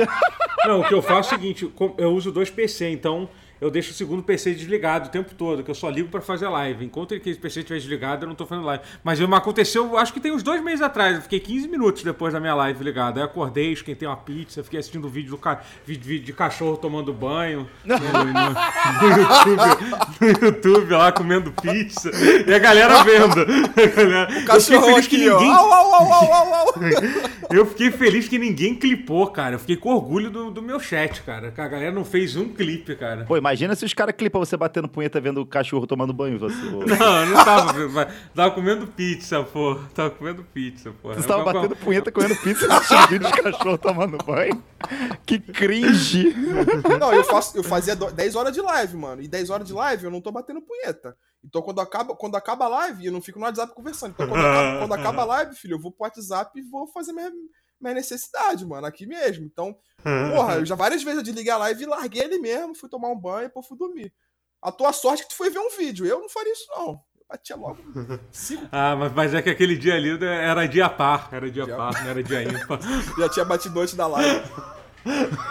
Não, 0.65 0.81
o 0.81 0.87
que 0.87 0.93
eu 0.93 1.01
faço 1.01 1.33
é 1.33 1.37
o 1.37 1.39
seguinte, 1.39 1.73
eu 1.97 2.13
uso 2.13 2.31
dois 2.31 2.49
PC, 2.49 2.89
então 2.89 3.29
eu 3.59 3.69
deixo 3.71 3.91
o 3.91 3.93
segundo 3.93 4.21
PC 4.23 4.53
desligado 4.53 5.07
o 5.07 5.11
tempo 5.11 5.33
todo, 5.35 5.63
que 5.63 5.71
eu 5.71 5.75
só 5.75 5.89
ligo 5.89 6.09
pra 6.09 6.21
fazer 6.21 6.47
live. 6.47 6.85
Enquanto 6.85 7.13
aquele 7.13 7.35
PC 7.35 7.59
estiver 7.61 7.79
desligado, 7.79 8.23
eu 8.25 8.27
não 8.29 8.35
tô 8.35 8.45
fazendo 8.45 8.65
live. 8.65 8.83
Mas 9.03 9.19
eu- 9.19 9.33
aconteceu, 9.35 9.97
acho 9.97 10.13
que 10.13 10.19
tem 10.19 10.31
uns 10.31 10.43
dois 10.43 10.63
meses 10.63 10.81
atrás, 10.81 11.15
eu 11.15 11.21
fiquei 11.21 11.39
15 11.39 11.67
minutos 11.67 12.03
depois 12.03 12.33
da 12.33 12.39
minha 12.39 12.55
live 12.55 12.83
ligada. 12.83 13.19
Aí 13.19 13.23
eu 13.23 13.29
acordei, 13.29 13.71
esquentei 13.73 14.07
uma 14.07 14.17
pizza, 14.17 14.63
fiquei 14.63 14.79
assistindo 14.79 15.07
vídeo, 15.09 15.31
do 15.31 15.37
ca... 15.37 15.61
vídeo, 15.85 16.03
vídeo 16.05 16.25
de 16.25 16.33
cachorro 16.33 16.77
tomando 16.77 17.13
banho 17.13 17.67
no, 17.85 17.95
no- 17.97 18.33
no 19.01 19.09
YouTube, 19.21 19.97
no 20.41 20.47
YouTube 20.47 20.91
lá 20.93 21.11
comendo 21.11 21.51
pizza. 21.51 22.09
E 22.47 22.53
a 22.53 22.59
galera 22.59 23.03
vendo. 23.03 23.41
A 23.41 23.85
galera- 23.95 24.21
eu 24.23 24.27
fiquei 24.31 24.45
Cachorro 24.45 24.85
feliz 24.85 25.07
que 25.07 25.15
aqui, 25.15 25.29
ninguém 25.29 25.51
au, 25.53 25.73
au, 25.73 26.03
au. 26.03 26.73
eu 27.51 27.65
fiquei 27.65 27.91
feliz 27.91 28.27
que 28.27 28.37
ninguém 28.37 28.75
clipou, 28.75 29.27
cara. 29.27 29.55
Eu 29.55 29.59
fiquei 29.59 29.75
com 29.77 29.89
orgulho 29.93 30.29
do, 30.29 30.51
do 30.51 30.61
meu 30.61 30.79
chat, 30.79 31.21
cara. 31.23 31.51
Que 31.51 31.61
a 31.61 31.67
galera 31.67 31.91
não 31.91 32.05
fez 32.05 32.35
um 32.35 32.49
clipe, 32.49 32.95
cara. 32.95 33.25
Pô, 33.25 33.37
imagina 33.47 33.75
se 33.75 33.85
os 33.85 33.93
caras 33.93 34.13
clipam 34.15 34.39
você 34.39 34.57
batendo 34.57 34.89
punheta 34.89 35.19
vendo 35.21 35.41
o 35.41 35.45
cachorro 35.45 35.87
tomando 35.87 36.13
banho. 36.13 36.37
Você. 36.37 36.55
Não, 36.67 36.75
eu 36.81 37.25
não 37.27 37.45
tava. 37.45 37.87
mas 37.89 38.13
tava 38.35 38.51
comendo 38.51 38.87
pizza, 38.87 39.43
pô. 39.43 39.75
Tava 39.93 40.11
comendo 40.11 40.43
pizza, 40.43 40.93
pô. 41.01 41.13
Você 41.13 41.27
tava 41.27 41.43
batendo 41.43 41.75
punheta 41.75 42.11
comendo 42.11 42.35
pizza 42.37 42.65
e 42.65 42.71
assistindo 42.71 43.07
vídeo 43.07 43.31
de 43.31 43.41
cachorro 43.41 43.77
tomando 43.77 44.17
banho. 44.17 44.61
Que 45.25 45.39
cringe. 45.39 46.35
Não, 46.99 47.13
eu, 47.13 47.23
faço, 47.23 47.57
eu 47.57 47.63
fazia 47.63 47.95
do- 47.95 48.11
10 48.11 48.35
horas 48.35 48.53
de 48.53 48.61
live, 48.61 48.97
mano. 48.97 49.21
E 49.21 49.27
10 49.27 49.49
horas 49.49 49.67
de 49.67 49.73
live 49.73 50.05
eu 50.05 50.11
não 50.11 50.21
tô 50.21 50.31
batendo 50.31 50.61
punheta. 50.61 51.15
Então 51.43 51.61
quando 51.61 51.79
acaba, 51.79 52.15
quando 52.15 52.35
acaba 52.35 52.65
a 52.65 52.69
live, 52.69 53.05
eu 53.05 53.11
não 53.11 53.21
fico 53.21 53.39
no 53.39 53.45
WhatsApp 53.45 53.73
conversando. 53.73 54.11
Então 54.11 54.27
quando 54.27 54.45
acaba, 54.45 54.79
quando 54.79 54.93
acaba 54.93 55.21
a 55.21 55.25
live, 55.25 55.55
filho, 55.55 55.75
eu 55.75 55.79
vou 55.81 55.91
pro 55.91 56.03
WhatsApp 56.03 56.59
e 56.59 56.63
vou 56.63 56.87
fazer 56.87 57.13
minha, 57.13 57.31
minha 57.79 57.93
necessidade, 57.93 58.65
mano, 58.65 58.87
aqui 58.87 59.05
mesmo. 59.05 59.45
Então, 59.45 59.75
porra, 60.35 60.55
eu 60.55 60.65
já 60.65 60.75
várias 60.75 61.03
vezes 61.03 61.17
eu 61.19 61.23
desliguei 61.23 61.51
a 61.51 61.57
live 61.57 61.83
e 61.83 61.87
larguei 61.87 62.23
ele 62.23 62.39
mesmo, 62.39 62.75
fui 62.75 62.89
tomar 62.89 63.09
um 63.09 63.19
banho 63.19 63.45
e 63.45 63.47
depois 63.47 63.67
fui 63.67 63.77
dormir. 63.77 64.13
A 64.61 64.71
tua 64.71 64.91
sorte 64.91 65.21
é 65.21 65.23
que 65.23 65.29
tu 65.29 65.35
foi 65.37 65.49
ver 65.49 65.59
um 65.59 65.69
vídeo. 65.77 66.05
Eu 66.05 66.19
não 66.19 66.29
faria 66.29 66.51
isso, 66.51 66.65
não. 66.75 66.87
Eu 67.15 67.25
batia 67.29 67.55
logo 67.55 67.77
cinco. 68.31 68.67
Ah, 68.71 68.95
mas, 68.95 69.13
mas 69.13 69.33
é 69.33 69.41
que 69.41 69.49
aquele 69.49 69.77
dia 69.77 69.95
ali 69.95 70.17
era 70.23 70.65
dia 70.67 70.89
par. 70.89 71.29
Era 71.31 71.49
dia, 71.49 71.65
Dia 71.65 71.75
par, 71.75 71.93
não 72.03 72.09
era 72.09 72.23
dia 72.23 72.43
ímpar. 72.43 72.79
Já 73.17 73.29
tinha 73.29 73.45
batido 73.45 73.79
antes 73.79 73.93
da 73.93 74.07
live. 74.07 74.41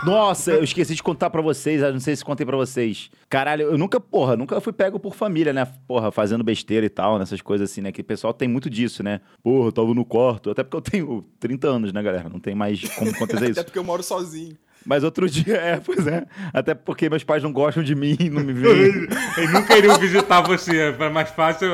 Nossa, 0.05 0.53
eu 0.53 0.65
esqueci 0.65 0.95
de 0.95 1.03
contar 1.03 1.31
pra 1.31 1.41
vocês, 1.43 1.81
não 1.81 2.01
sei 2.01 2.15
se 2.15 2.25
contei 2.25 2.45
pra 2.45 2.57
vocês. 2.57 3.11
Caralho, 3.29 3.63
eu 3.63 3.79
nunca, 3.79 3.99
porra, 3.99 4.37
nunca 4.37 4.61
fui 4.61 4.73
pego 4.73 4.99
por 4.99 5.15
família, 5.15 5.53
né? 5.53 5.67
Porra, 5.87 6.11
fazendo 6.11 6.45
besteira 6.45 6.85
e 6.87 6.91
tal, 6.91 7.19
nessas 7.19 7.41
coisas 7.41 7.71
assim, 7.71 7.81
né? 7.81 7.91
Que 7.93 8.01
o 8.01 8.05
pessoal 8.05 8.33
tem 8.35 8.49
muito 8.49 8.69
disso, 8.69 9.03
né? 9.03 9.21
Porra, 9.43 9.69
eu 9.69 9.73
tava 9.73 9.95
no 9.95 10.05
quarto. 10.05 10.51
Até 10.51 10.63
porque 10.63 10.77
eu 10.77 10.81
tenho 10.83 11.25
30 11.41 11.69
anos, 11.69 11.93
né, 11.93 12.03
galera? 12.03 12.29
Não 12.29 12.39
tem 12.41 12.55
mais 12.55 12.81
como 12.95 13.11
acontecer 13.11 13.37
Até 13.45 13.51
isso. 13.51 13.65
porque 13.65 13.79
eu 13.79 13.85
moro 13.85 14.03
sozinho. 14.03 14.57
Mas 14.87 15.03
outro 15.05 15.29
dia, 15.31 15.57
é, 15.57 15.81
pois 15.81 16.07
é. 16.07 16.25
Até 16.53 16.75
porque 16.75 17.11
meus 17.11 17.25
pais 17.25 17.42
não 17.42 17.53
gostam 17.53 17.83
de 17.83 17.94
mim, 17.94 18.16
não 18.31 18.42
me 18.42 18.53
veem. 18.53 19.09
Eles 19.37 19.53
nunca 19.53 19.77
iriam 19.77 19.99
visitar 19.99 20.40
você. 20.42 20.94
É 20.99 21.11
mais 21.11 21.29
fácil. 21.31 21.68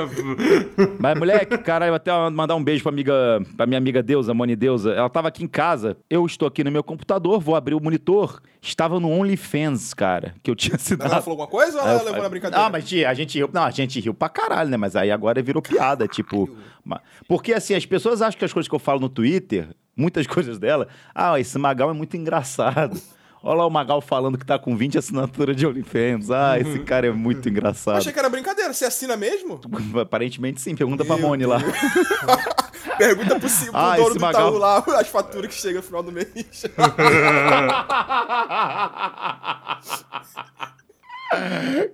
Mas, 0.98 1.18
moleque, 1.18 1.58
cara, 1.58 1.86
eu 1.86 1.94
até 1.94 2.10
mandar 2.30 2.54
um 2.56 2.64
beijo 2.64 2.82
pra, 2.82 2.90
amiga, 2.90 3.12
pra 3.56 3.66
minha 3.66 3.78
amiga 3.78 4.02
Deusa, 4.02 4.32
Moni 4.32 4.56
Deusa. 4.56 4.92
Ela 4.92 5.10
tava 5.10 5.28
aqui 5.28 5.44
em 5.44 5.48
casa, 5.48 5.96
eu 6.08 6.24
estou 6.26 6.48
aqui 6.48 6.64
no 6.64 6.70
meu 6.70 6.82
computador, 6.82 7.38
vou 7.40 7.54
abrir 7.54 7.74
o 7.74 7.80
monitor. 7.80 8.40
Estava 8.60 8.98
no 9.00 9.10
OnlyFans, 9.10 9.92
cara, 9.92 10.34
que 10.42 10.50
eu 10.50 10.54
tinha 10.54 10.76
Mas 10.78 10.90
ela 10.92 11.20
falou 11.20 11.40
alguma 11.40 11.48
coisa 11.48 11.78
ou 11.78 11.82
ela 11.82 11.90
eu 11.90 11.96
levou 11.96 12.06
falei- 12.10 12.22
na 12.22 12.28
brincadeira? 12.28 12.64
Ah, 12.66 12.70
mas 12.70 12.84
tia, 12.88 13.10
a 13.10 13.14
gente 13.14 13.36
riu. 13.36 13.50
Não, 13.52 13.64
a 13.64 13.70
gente 13.70 13.98
riu 14.00 14.14
pra 14.14 14.28
caralho, 14.28 14.70
né? 14.70 14.76
Mas 14.76 14.94
aí 14.96 15.10
agora 15.10 15.42
virou 15.42 15.60
piada, 15.60 16.06
tipo. 16.06 16.48
Porque 17.28 17.52
assim, 17.52 17.74
as 17.74 17.84
pessoas 17.84 18.22
acham 18.22 18.38
que 18.38 18.44
as 18.44 18.52
coisas 18.52 18.68
que 18.68 18.74
eu 18.74 18.78
falo 18.78 19.00
no 19.00 19.08
Twitter, 19.08 19.68
muitas 19.96 20.26
coisas 20.28 20.58
dela, 20.58 20.88
ah, 21.14 21.38
esse 21.38 21.58
Magal 21.58 21.90
é 21.90 21.92
muito 21.92 22.16
engraçado. 22.16 23.00
Olha 23.44 23.56
lá 23.58 23.66
o 23.66 23.70
Magal 23.70 24.00
falando 24.00 24.38
que 24.38 24.46
tá 24.46 24.56
com 24.56 24.76
20 24.76 24.98
assinaturas 24.98 25.56
de 25.56 25.66
OnlyFans. 25.66 26.30
Ah, 26.30 26.60
esse 26.60 26.78
cara 26.78 27.08
é 27.08 27.10
muito 27.10 27.48
Eu 27.48 27.50
engraçado. 27.50 27.96
achei 27.96 28.12
que 28.12 28.18
era 28.20 28.28
brincadeira. 28.28 28.72
Você 28.72 28.84
assina 28.84 29.16
mesmo? 29.16 29.60
Aparentemente 30.00 30.60
sim, 30.60 30.76
pergunta 30.76 31.04
pra 31.04 31.16
Meu 31.16 31.26
Moni 31.26 31.44
lá. 31.44 31.58
Pergunta 32.98 33.40
pro, 33.40 33.48
pro 33.48 33.70
Ah, 33.72 33.96
dono 33.96 34.14
do 34.14 34.20
Magal. 34.20 34.48
Itaú 34.48 34.58
lá 34.58 34.78
as 35.00 35.08
faturas 35.08 35.48
que 35.52 35.60
chegam 35.60 35.80
no 35.80 35.82
final 35.82 36.02
do 36.04 36.12
mês. 36.12 36.28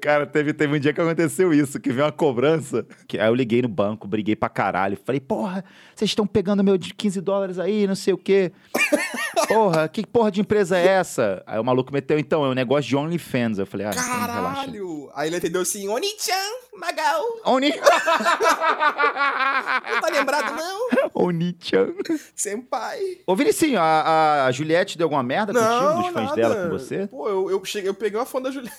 Cara, 0.01 0.27
teve, 0.27 0.53
teve 0.53 0.77
um 0.77 0.81
dia 0.81 0.93
que 0.93 1.01
aconteceu 1.01 1.53
isso, 1.53 1.81
que 1.81 1.91
veio 1.93 2.07
uma 2.07 2.13
cobrança. 2.13 2.87
Que, 3.07 3.19
aí 3.19 3.29
eu 3.29 3.35
liguei 3.35 3.63
no 3.63 3.69
banco, 3.69 4.07
briguei 4.07 4.37
pra 4.37 4.49
caralho. 4.49 4.99
Falei, 5.05 5.21
porra, 5.21 5.65
vocês 5.95 6.11
estão 6.11 6.27
pegando 6.27 6.65
meu 6.65 6.79
de 6.79 6.95
15 6.95 7.21
dólares 7.21 7.59
aí, 7.59 7.87
não 7.87 7.95
sei 7.95 8.15
o 8.15 8.19
quê. 8.19 8.53
Porra, 9.47 9.89
que 9.89 10.07
porra 10.07 10.31
de 10.31 10.41
empresa 10.41 10.77
é 10.77 10.87
essa? 10.87 11.43
Aí 11.47 11.59
o 11.59 11.65
maluco 11.65 11.93
meteu, 11.93 12.19
então, 12.19 12.45
é 12.45 12.49
um 12.49 12.55
negócio 12.55 12.89
de 12.89 12.97
OnlyFans. 12.97 13.59
Eu 13.59 13.67
falei, 13.67 13.87
ah, 13.87 13.91
então 13.93 14.03
relaxa. 14.05 14.27
Caralho! 14.27 15.11
Aí 15.15 15.29
ele 15.29 15.37
entendeu 15.37 15.63
assim, 15.63 15.89
Oni-chan, 15.89 16.33
Magal, 16.77 17.23
Oni... 17.45 17.71
não 17.71 17.81
tá 20.01 20.09
lembrado 20.11 20.55
não? 20.57 20.89
Oni-chan. 21.15 21.95
Senpai. 22.35 23.01
Ô, 23.27 23.35
Vinicinho, 23.35 23.81
a, 23.81 24.47
a 24.47 24.53
Juliette 24.53 24.99
deu 24.99 25.07
alguma 25.07 25.23
merda 25.23 25.53
contigo, 25.53 25.71
Não, 25.71 26.03
dos 26.03 26.13
fãs 26.13 26.25
nada. 26.25 26.37
dela 26.37 26.65
com 26.65 26.69
você? 26.71 27.07
Pô, 27.07 27.29
eu, 27.29 27.51
eu, 27.51 27.65
cheguei, 27.65 27.89
eu 27.89 27.95
peguei 27.95 28.19
uma 28.19 28.27
fã 28.27 28.41
da 28.41 28.51
Juliette. 28.51 28.77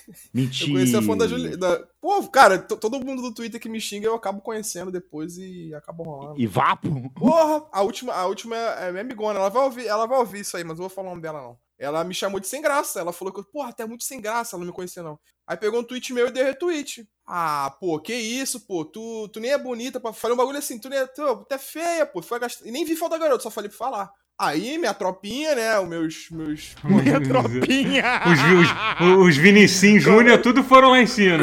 Eu 0.50 0.68
Mentira. 0.68 0.72
conheci 0.74 0.96
a 0.96 1.02
fã 1.02 1.18
da 1.18 1.28
Juliette. 1.28 1.58
Pô, 2.02 2.28
cara, 2.30 2.58
to- 2.60 2.78
todo 2.78 3.04
mundo 3.04 3.22
do 3.22 3.34
Twitter 3.34 3.60
que 3.60 3.70
me 3.70 3.80
xinga 3.80 4.08
eu 4.08 4.16
acabo 4.16 4.42
conhecendo 4.42 4.92
depois 4.92 5.38
e 5.38 5.74
acabo 5.76 6.04
rolando. 6.04 6.40
E 6.40 6.48
vapo? 6.48 6.88
Porra, 7.12 7.68
a 7.72 7.82
última, 7.82 8.14
a 8.14 8.26
última 8.26 8.56
é 8.56 8.92
minha 8.92 9.02
amigona. 9.04 9.40
Ela 9.40 9.50
vai, 9.50 9.64
ouvir, 9.64 9.88
ela 9.88 10.06
vai 10.06 10.18
ouvir 10.20 10.40
isso 10.42 10.56
aí, 10.58 10.64
mas 10.64 10.74
eu 10.78 10.84
vou 10.84 10.90
falar 10.90 11.08
o 11.08 11.12
nome 11.12 11.22
dela 11.22 11.42
não. 11.42 11.58
Ela 11.78 12.04
me 12.04 12.14
chamou 12.14 12.40
de 12.40 12.48
sem 12.48 12.62
graça. 12.62 13.00
Ela 13.00 13.14
falou 13.14 13.34
que, 13.34 13.40
eu, 13.40 13.44
porra, 13.46 13.70
até 13.70 13.86
muito 13.86 14.04
sem 14.04 14.20
graça. 14.20 14.56
Ela 14.56 14.62
não 14.66 14.68
me 14.72 14.76
conhecia, 14.76 15.02
não. 15.02 15.18
Aí 15.48 15.56
pegou 15.56 15.80
um 15.80 15.84
tweet 15.84 16.12
meu 16.14 16.28
e 16.28 16.32
deu 16.32 16.44
retweet. 16.46 17.08
Ah, 17.26 17.74
pô, 17.80 18.00
que 18.00 18.14
isso, 18.14 18.60
pô. 18.68 18.84
Tu, 18.84 19.30
tu 19.30 19.40
nem 19.40 19.52
é 19.52 19.58
bonita. 19.58 20.00
Pra... 20.00 20.12
Falei 20.12 20.34
um 20.34 20.38
bagulho 20.38 20.58
assim, 20.58 20.78
tu, 20.78 20.90
nem 20.90 21.00
é, 21.00 21.08
tu, 21.08 21.46
tu 21.46 21.54
é 21.54 21.58
feia, 21.58 22.06
pô. 22.06 22.22
E 22.66 22.72
nem 22.72 22.84
vi 22.84 22.96
foto 22.98 23.12
da 23.12 23.18
garota, 23.18 23.44
só 23.44 23.50
falei 23.50 23.70
pra 23.70 23.78
falar. 23.78 24.12
Aí, 24.40 24.78
minha 24.78 24.94
tropinha, 24.94 25.54
né? 25.54 25.78
Os 25.80 25.90
meus. 25.90 26.30
meus... 26.32 26.76
Minha 27.04 27.20
tropinha. 27.20 28.22
Os, 28.26 29.20
os, 29.20 29.28
os 29.28 29.36
Vinicius 29.38 30.02
Júnior, 30.02 30.42
tudo 30.42 30.64
foram 30.64 30.92
lá 30.92 31.02
em 31.02 31.08
cima. 31.08 31.40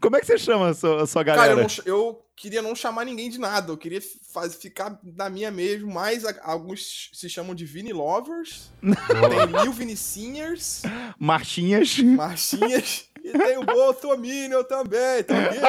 Como 0.00 0.16
é 0.16 0.20
que 0.20 0.26
você 0.26 0.38
chama 0.38 0.68
a 0.68 0.74
sua, 0.74 1.02
a 1.02 1.06
sua 1.08 1.24
Cara, 1.24 1.36
galera? 1.48 1.60
eu, 1.60 1.66
não 1.66 1.68
eu 1.84 2.24
queria 2.36 2.62
não 2.62 2.74
chamar 2.76 3.04
ninguém 3.04 3.28
de 3.28 3.38
nada. 3.38 3.72
Eu 3.72 3.76
queria 3.76 4.00
faz, 4.32 4.54
ficar 4.54 4.96
na 5.02 5.28
minha 5.28 5.50
mesmo. 5.50 5.92
Mas 5.92 6.24
a- 6.24 6.36
alguns 6.44 7.10
se 7.12 7.28
chamam 7.28 7.52
de 7.52 7.64
Vini 7.64 7.92
Lovers. 7.92 8.70
tem 8.80 9.62
Mil 9.62 9.72
Vinicinhers. 9.72 10.82
Marchinhas. 11.18 11.98
Marchinhas. 11.98 13.09
E 13.32 13.38
tem 13.38 13.58
o 13.58 13.64
Bolsominion 13.64 14.62
também, 14.64 15.22
tá 15.22 15.34
ok? 15.34 15.60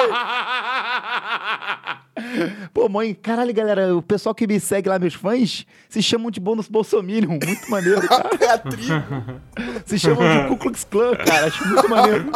Pô, 2.72 2.88
mãe, 2.88 3.14
caralho, 3.14 3.52
galera, 3.54 3.96
o 3.96 4.02
pessoal 4.02 4.34
que 4.34 4.46
me 4.46 4.58
segue 4.60 4.88
lá, 4.88 4.98
meus 4.98 5.14
fãs, 5.14 5.66
se 5.88 6.02
chamam 6.02 6.30
de 6.30 6.40
bônus 6.40 6.68
Bolsominion. 6.68 7.30
Muito 7.30 7.70
maneiro, 7.70 8.06
cara. 8.06 8.30
É 8.40 8.48
a 8.50 8.58
tribo. 8.58 9.40
Se 9.86 9.98
chamam 9.98 10.42
de 10.42 10.48
Ku 10.48 10.56
Klux 10.56 10.84
Klan, 10.84 11.16
cara. 11.16 11.46
Acho 11.46 11.66
muito 11.66 11.88
maneiro. 11.88 12.30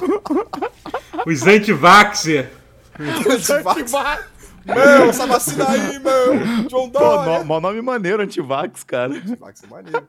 Os 1.26 1.46
anti-vaxxer. 1.46 2.50
Meu, 4.64 5.10
essa 5.10 5.26
vacina 5.26 5.68
aí, 5.68 5.98
meu. 5.98 6.64
John 6.68 6.90
Pô, 6.90 7.22
no, 7.22 7.44
mó 7.44 7.60
nome 7.60 7.82
maneiro, 7.82 8.22
antivax, 8.22 8.82
cara. 8.82 9.12
Vai 9.38 9.54
ser 9.54 9.68
maneiro. 9.68 10.08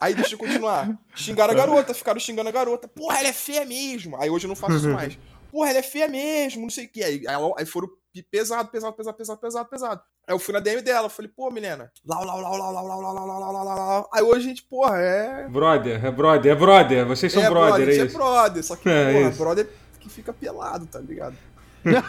Aí 0.00 0.14
deixa 0.14 0.34
eu 0.34 0.38
continuar. 0.38 0.88
Xingaram 1.14 1.52
a 1.52 1.56
garota, 1.56 1.92
ficaram 1.94 2.20
xingando 2.20 2.48
a 2.48 2.52
garota. 2.52 2.86
Porra, 2.88 3.18
ela 3.18 3.28
é 3.28 3.32
feia 3.32 3.64
mesmo. 3.64 4.16
Aí 4.20 4.30
hoje 4.30 4.44
eu 4.46 4.48
não 4.48 4.56
faço 4.56 4.76
isso 4.76 4.88
mais. 4.90 5.18
Porra, 5.50 5.70
ela 5.70 5.78
é 5.78 5.82
feia 5.82 6.06
mesmo, 6.08 6.62
não 6.62 6.70
sei 6.70 6.84
o 6.84 6.88
que. 6.88 7.02
Aí, 7.02 7.22
aí, 7.56 7.66
foram 7.66 7.88
pe- 8.12 8.22
pesado, 8.30 8.68
pesado, 8.70 8.94
pesado, 8.94 9.16
pesado, 9.16 9.40
pesado, 9.40 9.68
pesado. 9.68 10.00
Aí 10.26 10.34
eu 10.34 10.38
fui 10.38 10.52
na 10.52 10.60
DM 10.60 10.82
dela, 10.82 11.08
falei, 11.08 11.30
pô, 11.34 11.50
Milena. 11.50 11.90
Lá, 12.06 12.20
lá, 12.20 12.34
lá, 12.34 12.48
lá, 12.50 12.70
lá, 12.70 12.82
lá, 12.82 12.94
lá, 12.94 13.12
lá, 13.12 13.24
lá, 13.24 13.50
lá, 13.50 13.62
lá, 13.62 13.74
lá. 13.74 14.06
Aí 14.12 14.22
hoje 14.22 14.44
a 14.46 14.48
gente, 14.50 14.62
porra, 14.64 14.98
é. 14.98 15.48
Brother, 15.48 16.04
é 16.04 16.10
brother, 16.10 16.52
é 16.52 16.54
brother. 16.54 17.06
Vocês 17.06 17.32
são 17.32 17.42
é 17.42 17.48
brother, 17.48 17.68
brother, 17.76 17.88
é 17.88 17.92
isso. 18.06 18.16
é 18.16 18.18
brother. 18.18 18.62
Só 18.64 18.76
que, 18.76 18.88
É 18.88 19.12
porra, 19.14 19.28
isso. 19.30 19.38
brother 19.38 19.68
que 19.98 20.08
fica 20.10 20.32
pelado, 20.32 20.86
tá 20.86 20.98
ligado? 21.00 21.34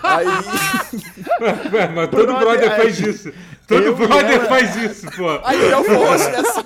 Aí. 0.04 0.26
Ué, 1.74 1.88
mas 1.90 2.10
todo 2.10 2.26
Brother, 2.28 2.40
brother 2.40 2.76
faz 2.78 3.00
isso. 3.00 3.32
Todo 3.68 3.96
brother 3.96 4.32
ela- 4.32 4.46
faz 4.46 4.76
isso, 4.76 5.06
pô. 5.16 5.30
Aí 5.44 5.60
eu 5.62 5.80
assim, 6.12 6.32
assim. 6.32 6.62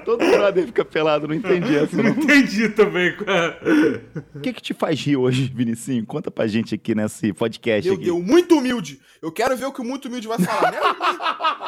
Todo 0.04 0.18
brother 0.18 0.66
fica 0.66 0.84
pelado, 0.84 1.26
não 1.26 1.34
entendi 1.34 1.74
essa. 1.76 1.96
Não 1.96 2.04
Não. 2.04 2.10
entendi 2.22 2.68
também. 2.68 3.14
O 4.34 4.40
que 4.40 4.52
que 4.52 4.60
te 4.62 4.74
faz 4.74 5.00
rir 5.00 5.16
hoje, 5.16 5.50
Vinicinho? 5.54 6.04
Conta 6.04 6.30
pra 6.30 6.46
gente 6.46 6.74
aqui 6.74 6.94
nesse 6.94 7.32
podcast 7.32 7.86
Meu 7.88 7.94
aqui. 7.96 8.04
Deus, 8.06 8.22
muito 8.22 8.58
humilde. 8.58 9.00
Eu 9.22 9.32
quero 9.32 9.56
ver 9.56 9.66
o 9.66 9.72
que 9.72 9.80
o 9.80 9.84
muito 9.84 10.08
humilde 10.08 10.28
vai 10.28 10.38
falar. 10.38 10.72
né? 10.72 10.78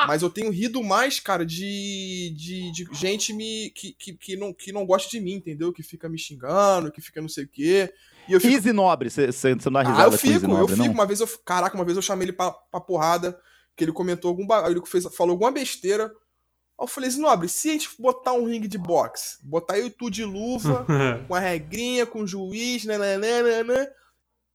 Mas 0.07 0.21
eu 0.23 0.29
tenho 0.31 0.51
rido 0.51 0.83
mais, 0.83 1.19
cara, 1.21 1.45
de, 1.45 2.33
de, 2.37 2.71
de 2.73 2.87
gente 2.93 3.33
me, 3.33 3.71
que, 3.75 3.93
que, 3.99 4.13
que, 4.15 4.37
não, 4.37 4.53
que 4.53 4.73
não 4.73 4.85
gosta 4.87 5.09
de 5.11 5.21
mim, 5.21 5.35
entendeu? 5.35 5.73
Que 5.73 5.83
fica 5.83 6.09
me 6.09 6.19
xingando, 6.19 6.91
que 6.93 7.01
fica 7.01 7.21
não 7.21 7.29
sei 7.29 7.45
o 7.45 7.49
quê. 7.49 7.93
E 8.29 8.33
eu 8.33 8.41
fico. 8.41 8.55
Easy 8.55 8.73
Nobre, 8.73 9.11
você 9.11 9.29
não 9.65 9.73
dá 9.73 9.83
risada 9.83 10.03
Ah, 10.03 10.07
eu 10.07 10.13
fico, 10.13 10.33
Easy 10.35 10.45
eu 10.45 10.49
Nobre, 10.51 10.75
fico. 10.75 10.87
não? 10.87 10.93
Uma 10.95 11.07
vez 11.07 11.21
eu. 11.21 11.29
Caraca, 11.45 11.75
uma 11.77 11.85
vez 11.85 11.97
eu 11.97 12.03
chamei 12.03 12.27
ele 12.27 12.33
pra, 12.33 12.51
pra 12.51 12.81
porrada, 12.81 13.39
que 13.77 13.85
ele 13.85 13.93
comentou 13.93 14.29
algum 14.29 14.47
bagulho, 14.47 14.79
ele 14.79 14.87
fez, 14.87 15.05
falou 15.15 15.33
alguma 15.33 15.51
besteira. 15.51 16.05
Aí 16.05 16.85
eu 16.85 16.87
falei 16.87 17.11
assim, 17.11 17.21
Nobre, 17.21 17.49
se 17.49 17.69
a 17.71 17.73
gente 17.73 17.89
botar 17.99 18.33
um 18.33 18.47
ringue 18.47 18.69
de 18.69 18.79
boxe, 18.79 19.39
botar 19.43 19.79
eu 19.79 19.87
e 19.87 19.91
tu 19.91 20.11
de 20.11 20.25
luva, 20.25 20.87
com 21.29 21.35
a 21.35 21.41
regrinha, 21.41 22.07
com 22.07 22.21
o 22.23 22.27
juiz, 22.27 22.85
nananana. 22.85 23.89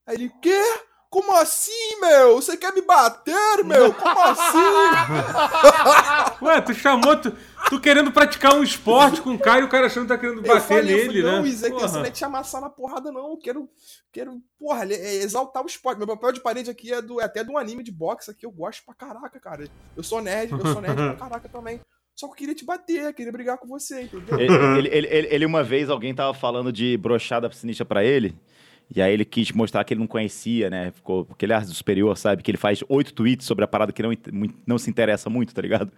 Aí 0.06 0.14
ele, 0.16 0.32
quê? 0.42 0.62
Como 1.10 1.34
assim, 1.36 2.00
meu? 2.00 2.36
Você 2.36 2.54
quer 2.56 2.72
me 2.74 2.82
bater, 2.82 3.64
meu? 3.64 3.94
Como 3.94 4.20
assim? 4.20 4.58
Ué, 6.44 6.60
tu 6.60 6.74
chamou, 6.74 7.16
tu, 7.16 7.32
tu 7.70 7.80
querendo 7.80 8.12
praticar 8.12 8.54
um 8.54 8.62
esporte 8.62 9.20
com 9.22 9.30
o 9.34 9.38
cara 9.38 9.60
e 9.60 9.64
o 9.64 9.68
cara 9.68 9.86
achando 9.86 10.02
que 10.02 10.08
tá 10.08 10.18
querendo 10.18 10.38
eu 10.44 10.46
bater 10.46 10.60
falei, 10.68 10.92
eu 10.92 10.96
nele, 10.98 11.06
falei, 11.06 11.22
não, 11.22 11.42
né? 11.42 11.48
Isa, 11.48 11.70
Porra. 11.70 11.88
você 11.88 11.96
não 11.98 12.04
é 12.04 12.10
te 12.10 12.24
amassar 12.24 12.60
na 12.60 12.68
porrada, 12.68 13.10
não. 13.10 13.30
Eu 13.30 13.36
quero, 13.38 13.68
quero, 14.12 14.38
porra, 14.58 14.82
ele- 14.82 14.94
é 14.96 15.14
exaltar 15.14 15.62
o 15.62 15.66
esporte. 15.66 15.96
Meu 15.98 16.06
papel 16.06 16.32
de 16.32 16.40
parede 16.40 16.70
aqui 16.70 16.92
é, 16.92 17.00
do, 17.00 17.20
é 17.20 17.24
até 17.24 17.42
de 17.42 17.50
um 17.50 17.56
anime 17.56 17.82
de 17.82 17.90
boxe 17.90 18.30
aqui. 18.30 18.44
Eu 18.44 18.50
gosto 18.50 18.84
pra 18.84 18.94
caraca, 18.94 19.40
cara. 19.40 19.66
Eu 19.96 20.02
sou 20.02 20.20
nerd, 20.20 20.52
eu 20.52 20.60
sou 20.72 20.80
nerd 20.82 20.94
pra 20.94 21.14
caraca 21.28 21.48
também. 21.48 21.80
Só 22.14 22.26
que 22.26 22.32
eu 22.32 22.36
queria 22.36 22.54
te 22.54 22.64
bater, 22.64 23.14
queria 23.14 23.32
brigar 23.32 23.56
com 23.58 23.66
você, 23.68 24.02
entendeu? 24.02 24.38
Ele, 24.38 24.54
ele, 24.54 24.88
ele- 24.88 25.06
ele- 25.08 25.28
ele 25.30 25.46
uma 25.46 25.62
vez, 25.62 25.88
alguém 25.88 26.14
tava 26.14 26.34
falando 26.34 26.70
de 26.72 26.96
brochada 26.98 27.50
sinistra 27.52 27.86
pra 27.86 28.04
ele, 28.04 28.36
e 28.94 29.02
aí 29.02 29.12
ele 29.12 29.24
quis 29.24 29.52
mostrar 29.52 29.84
que 29.84 29.92
ele 29.92 30.00
não 30.00 30.06
conhecia, 30.06 30.70
né? 30.70 30.90
Ficou, 30.94 31.24
porque 31.24 31.44
ele 31.44 31.52
é 31.52 31.60
superior, 31.64 32.16
sabe? 32.16 32.42
Que 32.42 32.50
ele 32.50 32.58
faz 32.58 32.82
oito 32.88 33.12
tweets 33.12 33.46
sobre 33.46 33.64
a 33.64 33.68
parada 33.68 33.92
que 33.92 34.02
não, 34.02 34.10
não 34.66 34.78
se 34.78 34.88
interessa 34.88 35.28
muito, 35.28 35.54
tá 35.54 35.60
ligado? 35.60 35.92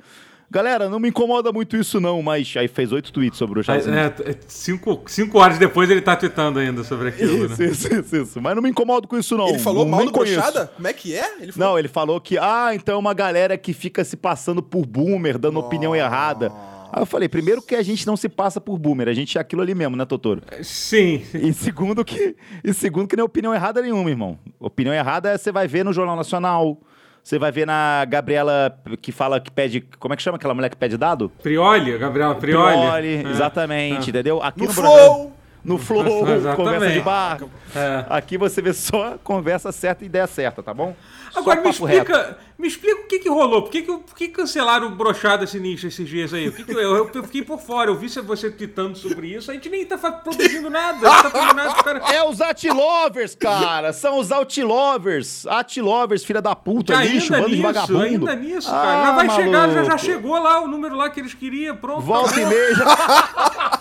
Galera, 0.52 0.88
não 0.88 0.98
me 0.98 1.08
incomoda 1.08 1.52
muito 1.52 1.76
isso 1.76 2.00
não, 2.00 2.20
mas 2.20 2.52
aí 2.56 2.66
fez 2.66 2.90
oito 2.90 3.12
tweets 3.12 3.38
sobre 3.38 3.54
brochada 3.54 3.80
sinistra. 3.80 4.28
É, 4.28 4.32
é, 4.32 4.36
cinco, 4.48 5.00
cinco 5.06 5.38
horas 5.38 5.58
depois 5.58 5.88
ele 5.88 6.00
tá 6.00 6.16
tweetando 6.16 6.58
ainda 6.58 6.82
sobre 6.82 7.10
aquilo, 7.10 7.46
Isso, 7.46 7.62
né? 7.62 7.68
isso, 7.68 7.94
isso, 7.94 8.16
isso. 8.16 8.40
Mas 8.42 8.56
não 8.56 8.62
me 8.62 8.68
incomodo 8.68 9.06
com 9.06 9.16
isso, 9.16 9.36
não. 9.36 9.48
ele 9.48 9.60
falou 9.60 9.84
não, 9.84 9.92
mal 9.92 10.04
do 10.04 10.10
brochada? 10.10 10.66
Como 10.74 10.88
é 10.88 10.92
que 10.92 11.14
é? 11.14 11.36
Ele 11.40 11.52
falou 11.52 11.68
Não, 11.68 11.78
ele 11.78 11.86
falou 11.86 12.20
que, 12.20 12.36
ah, 12.36 12.70
então 12.74 12.96
é 12.96 12.98
uma 12.98 13.14
galera 13.14 13.56
que 13.56 13.72
fica 13.72 14.02
se 14.02 14.16
passando 14.16 14.60
por 14.60 14.84
boomer, 14.84 15.38
dando 15.38 15.60
opinião 15.60 15.94
errada. 15.94 16.50
Aí 16.92 17.02
eu 17.02 17.06
falei, 17.06 17.28
primeiro 17.28 17.62
que 17.62 17.74
a 17.74 17.82
gente 17.82 18.06
não 18.06 18.16
se 18.16 18.28
passa 18.28 18.60
por 18.60 18.78
boomer, 18.78 19.08
a 19.08 19.12
gente 19.12 19.38
é 19.38 19.40
aquilo 19.40 19.62
ali 19.62 19.74
mesmo, 19.74 19.96
né, 19.96 20.04
Totoro? 20.04 20.42
Sim. 20.62 21.22
E 21.34 21.52
segundo 21.52 22.04
que, 22.04 22.34
e 22.64 22.72
segundo 22.74 23.06
que 23.06 23.16
não 23.16 23.22
é 23.22 23.24
opinião 23.26 23.54
errada 23.54 23.80
nenhuma, 23.80 24.10
irmão. 24.10 24.38
Opinião 24.58 24.92
errada 24.94 25.30
é 25.30 25.38
você 25.38 25.52
vai 25.52 25.68
ver 25.68 25.84
no 25.84 25.92
Jornal 25.92 26.16
Nacional, 26.16 26.80
você 27.22 27.38
vai 27.38 27.52
ver 27.52 27.66
na 27.66 28.04
Gabriela 28.06 28.76
que 29.00 29.12
fala 29.12 29.38
que 29.40 29.50
pede, 29.50 29.82
como 29.98 30.14
é 30.14 30.16
que 30.16 30.22
chama 30.22 30.36
aquela 30.36 30.54
mulher 30.54 30.68
que 30.68 30.76
pede 30.76 30.96
dado? 30.96 31.30
Prioli, 31.42 31.96
Gabriela 31.96 32.34
Prioli. 32.34 32.76
Prioli, 32.76 33.26
É. 33.28 33.30
exatamente, 33.30 34.10
entendeu? 34.10 34.42
Aqui 34.42 34.60
no 34.62 34.66
no, 34.66 34.72
Flow! 34.72 35.32
No 35.64 35.76
Flow, 35.78 36.26
Exatamente. 36.28 36.56
conversa 36.56 36.90
de 36.90 37.00
bar. 37.00 37.38
É. 37.76 38.04
Aqui 38.08 38.38
você 38.38 38.62
vê 38.62 38.72
só 38.72 39.16
conversa 39.22 39.70
certa 39.72 40.04
e 40.04 40.06
ideia 40.06 40.26
certa, 40.26 40.62
tá 40.62 40.72
bom? 40.74 40.94
Agora 41.32 41.60
me 41.60 41.70
papo 41.70 41.84
reto. 41.84 42.10
explica, 42.10 42.38
me 42.58 42.66
explica 42.66 43.02
o 43.02 43.06
que 43.06 43.20
que 43.20 43.28
rolou. 43.28 43.62
Por 43.62 43.70
que, 43.70 43.82
que, 43.82 43.92
por 43.98 44.16
que 44.16 44.26
cancelaram 44.28 44.88
o 44.88 44.90
brochada 44.96 45.46
sinistra 45.46 45.86
esses 45.88 46.08
dias 46.08 46.34
aí? 46.34 46.48
O 46.48 46.52
que 46.52 46.64
que- 46.64 46.72
eu, 46.72 47.08
eu 47.14 47.22
fiquei 47.22 47.42
por 47.42 47.60
fora, 47.60 47.88
eu 47.88 47.94
vi 47.96 48.08
você 48.08 48.50
tweetando 48.50 48.98
sobre 48.98 49.28
isso. 49.28 49.48
A 49.48 49.54
gente 49.54 49.68
nem 49.68 49.86
tá 49.86 49.96
produzindo 49.96 50.68
nada, 50.68 50.98
tá 51.08 51.30
fazendo 51.30 51.54
nada. 51.54 51.74
Cara. 51.84 52.00
É 52.12 52.24
os 52.24 52.40
Atlovers, 52.40 53.36
cara. 53.36 53.92
São 53.92 54.18
os 54.18 54.32
Outlovers. 54.32 55.46
Atlovers, 55.46 56.24
filha 56.24 56.42
da 56.42 56.56
puta, 56.56 56.96
Ainda 56.98 57.12
lixo, 57.14 57.30
bando 57.30 57.44
de 57.46 57.50
nisso, 57.52 57.62
vagabundo. 57.62 58.00
ainda 58.02 58.34
nisso, 58.34 58.68
Ah, 58.70 58.72
cara. 58.82 59.04
Já 59.06 59.12
vai 59.12 59.30
chegar, 59.30 59.68
já, 59.68 59.74
já 59.74 59.82
maluco. 59.82 59.98
chegou 59.98 60.42
lá 60.42 60.60
o 60.62 60.66
número 60.66 60.96
lá 60.96 61.08
que 61.10 61.20
eles 61.20 61.34
queriam, 61.34 61.76
pronto. 61.76 62.00
Volta 62.00 62.40
e 62.40 62.46
meia. 62.46 62.74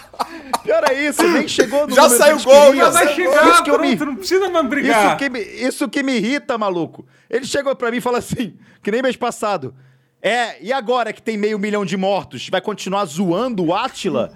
Pior 0.80 0.92
é 0.92 1.08
isso, 1.08 1.28
nem 1.28 1.48
chegou 1.48 1.88
no 1.88 1.96
Já 1.96 2.10
saiu 2.10 2.40
gol, 2.42 2.76
Já 2.76 2.90
vai 2.90 3.06
Isso 3.06 3.16
chegar, 3.16 3.64
que 3.64 3.70
eu 3.72 3.80
me- 3.80 3.96
pronto, 3.96 4.10
não 4.12 4.16
precisa 4.16 4.50
mais 4.50 4.56
Isso 4.66 4.70
brigar. 4.70 5.18
que, 5.18 5.30
me, 5.30 5.40
isso 5.40 5.90
que 5.90 6.04
me 6.04 6.16
irrita, 6.18 6.58
maluco. 6.58 7.06
Ele 7.30 7.46
chegou 7.46 7.76
pra 7.76 7.92
mim 7.92 7.98
e 7.98 8.02
falou 8.02 8.20
assim, 8.20 8.58
que 8.82 8.92
nem 8.92 9.02
mês 9.02 9.16
passado. 9.16 9.74
É, 10.22 10.62
e 10.62 10.74
agora 10.74 11.14
que 11.14 11.22
tem 11.22 11.38
meio 11.38 11.58
milhão 11.58 11.86
de 11.86 11.96
mortos, 11.96 12.48
vai 12.50 12.62
continuar 12.62 13.06
zoando 13.06 13.66
o 13.66 13.74
Átila? 13.74 14.32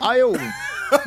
Aí 0.00 0.20
eu... 0.20 0.32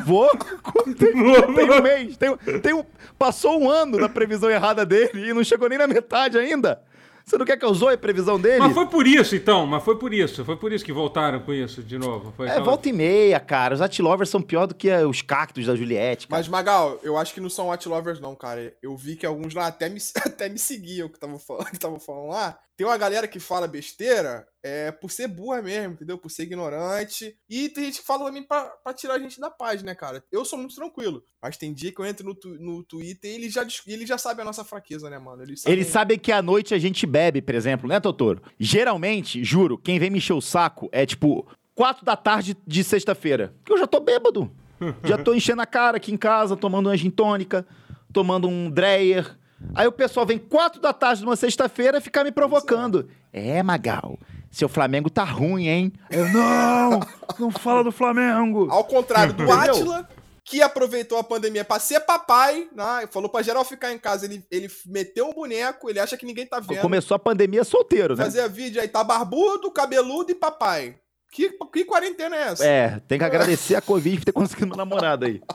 Vou, 0.04 0.28
tem, 0.98 1.12
tem 1.14 1.70
um 1.70 1.82
mês, 1.82 2.14
tem, 2.18 2.36
tem 2.60 2.74
um, 2.74 2.84
passou 3.18 3.58
um 3.58 3.70
ano 3.70 3.98
da 3.98 4.10
previsão 4.10 4.50
errada 4.50 4.84
dele 4.84 5.30
e 5.30 5.32
não 5.32 5.42
chegou 5.42 5.70
nem 5.70 5.78
na 5.78 5.86
metade 5.86 6.36
ainda. 6.36 6.82
Você 7.24 7.38
não 7.38 7.44
quer 7.46 7.56
que 7.56 7.64
eu 7.64 7.72
zoe 7.74 7.94
a 7.94 7.98
previsão 7.98 8.40
dele? 8.40 8.58
Mas 8.58 8.72
foi 8.72 8.86
por 8.86 9.06
isso, 9.06 9.36
então. 9.36 9.66
Mas 9.66 9.82
foi 9.84 9.96
por 9.98 10.12
isso. 10.12 10.44
Foi 10.44 10.56
por 10.56 10.72
isso 10.72 10.84
que 10.84 10.92
voltaram 10.92 11.40
com 11.40 11.52
isso 11.52 11.82
de 11.82 11.98
novo. 11.98 12.32
Foi 12.36 12.46
É, 12.46 12.50
aquela- 12.50 12.64
volta 12.64 12.88
e 12.88 12.92
meia, 12.92 13.38
cara. 13.38 13.74
Os 13.74 13.80
Atlovers 13.80 14.28
são 14.30 14.42
pior 14.42 14.66
do 14.66 14.74
que 14.74 14.88
eh, 14.88 15.04
os 15.06 15.22
cactos 15.22 15.66
da 15.66 15.76
Juliette, 15.76 16.26
cara. 16.26 16.38
Mas, 16.40 16.48
Magal, 16.48 16.98
eu 17.02 17.16
acho 17.16 17.32
que 17.34 17.40
não 17.40 17.50
são 17.50 17.68
Watch 17.68 17.88
Lovers, 17.88 18.20
não, 18.20 18.34
cara. 18.34 18.72
Eu 18.82 18.96
vi 18.96 19.16
que 19.16 19.24
alguns 19.26 19.54
lá 19.54 19.66
até 19.68 19.88
me, 19.88 19.98
até 20.24 20.48
me 20.48 20.58
seguiam 20.58 21.08
que 21.08 21.16
estavam 21.16 21.38
falando, 21.38 21.70
que 21.70 22.04
falando 22.04 22.28
lá. 22.28 22.58
Tem 22.80 22.86
uma 22.86 22.96
galera 22.96 23.28
que 23.28 23.38
fala 23.38 23.68
besteira 23.68 24.46
é, 24.62 24.90
por 24.90 25.10
ser 25.10 25.28
burra 25.28 25.60
mesmo, 25.60 25.92
entendeu? 25.92 26.16
Por 26.16 26.30
ser 26.30 26.44
ignorante. 26.44 27.36
E 27.46 27.68
tem 27.68 27.84
gente 27.84 28.00
que 28.00 28.06
fala 28.06 28.24
também 28.24 28.42
pra, 28.42 28.62
pra 28.82 28.94
tirar 28.94 29.16
a 29.16 29.18
gente 29.18 29.38
da 29.38 29.50
paz, 29.50 29.82
né, 29.82 29.94
cara? 29.94 30.24
Eu 30.32 30.46
sou 30.46 30.58
muito 30.58 30.74
tranquilo. 30.74 31.22
Mas 31.42 31.58
tem 31.58 31.74
dia 31.74 31.92
que 31.92 32.00
eu 32.00 32.06
entro 32.06 32.24
no, 32.24 32.34
tu- 32.34 32.56
no 32.58 32.82
Twitter 32.82 33.30
e 33.30 33.34
ele 33.34 33.50
já, 33.50 33.66
ele 33.86 34.06
já 34.06 34.16
sabe 34.16 34.40
a 34.40 34.46
nossa 34.46 34.64
fraqueza, 34.64 35.10
né, 35.10 35.18
mano? 35.18 35.42
Eles 35.42 35.60
sabem- 35.60 35.74
Eles 35.78 35.88
sabem 35.88 36.18
que 36.18 36.32
à 36.32 36.40
noite 36.40 36.72
a 36.72 36.78
gente 36.78 37.04
bebe, 37.04 37.42
por 37.42 37.54
exemplo, 37.54 37.86
né, 37.86 38.00
Totoro? 38.00 38.40
Geralmente, 38.58 39.44
juro, 39.44 39.76
quem 39.76 39.98
vem 39.98 40.08
me 40.08 40.16
encher 40.16 40.32
o 40.32 40.40
saco 40.40 40.88
é 40.90 41.04
tipo 41.04 41.46
quatro 41.74 42.02
da 42.02 42.16
tarde 42.16 42.56
de 42.66 42.82
sexta-feira. 42.82 43.54
Que 43.62 43.74
eu 43.74 43.78
já 43.78 43.86
tô 43.86 44.00
bêbado. 44.00 44.50
já 45.04 45.18
tô 45.18 45.34
enchendo 45.34 45.60
a 45.60 45.66
cara 45.66 45.98
aqui 45.98 46.12
em 46.12 46.16
casa, 46.16 46.56
tomando 46.56 46.86
uma 46.88 46.96
gin 46.96 47.10
tônica, 47.10 47.66
tomando 48.10 48.48
um 48.48 48.70
Dreyer. 48.70 49.38
Aí 49.74 49.86
o 49.86 49.92
pessoal 49.92 50.26
vem 50.26 50.38
quatro 50.38 50.80
da 50.80 50.92
tarde 50.92 51.20
de 51.20 51.26
uma 51.26 51.36
sexta-feira 51.36 52.00
ficar 52.00 52.24
me 52.24 52.32
provocando. 52.32 53.08
É, 53.32 53.62
Magal, 53.62 54.18
seu 54.50 54.68
Flamengo 54.68 55.08
tá 55.08 55.24
ruim, 55.24 55.68
hein? 55.68 55.92
Eu, 56.10 56.28
não, 56.30 57.00
não 57.38 57.50
fala 57.50 57.84
do 57.84 57.92
Flamengo. 57.92 58.68
Ao 58.70 58.84
contrário 58.84 59.32
do? 59.32 59.50
Atila, 59.50 60.08
que 60.44 60.60
aproveitou 60.60 61.18
a 61.18 61.22
pandemia 61.22 61.64
pra 61.64 61.78
ser 61.78 62.00
papai, 62.00 62.68
né? 62.74 63.08
Falou 63.10 63.28
pra 63.28 63.42
geral 63.42 63.64
ficar 63.64 63.92
em 63.92 63.98
casa. 63.98 64.26
Ele, 64.26 64.44
ele 64.50 64.68
meteu 64.86 65.28
um 65.28 65.32
boneco, 65.32 65.88
ele 65.88 66.00
acha 66.00 66.16
que 66.16 66.26
ninguém 66.26 66.46
tá 66.46 66.58
vendo. 66.58 66.80
Começou 66.80 67.14
a 67.14 67.18
pandemia 67.18 67.62
solteiro, 67.62 68.16
né? 68.16 68.24
Fazia 68.24 68.48
vídeo 68.48 68.80
aí, 68.80 68.88
tá 68.88 69.04
barbudo, 69.04 69.70
cabeludo 69.70 70.32
e 70.32 70.34
papai. 70.34 70.96
Que, 71.32 71.50
que 71.72 71.84
quarentena 71.84 72.34
é 72.34 72.42
essa? 72.42 72.66
É, 72.66 73.00
tem 73.06 73.16
que 73.16 73.24
agradecer 73.24 73.76
a 73.76 73.80
Covid 73.80 74.18
por 74.18 74.24
ter 74.24 74.32
conseguido 74.32 74.66
uma 74.66 74.76
namorada 74.76 75.26
aí. 75.26 75.40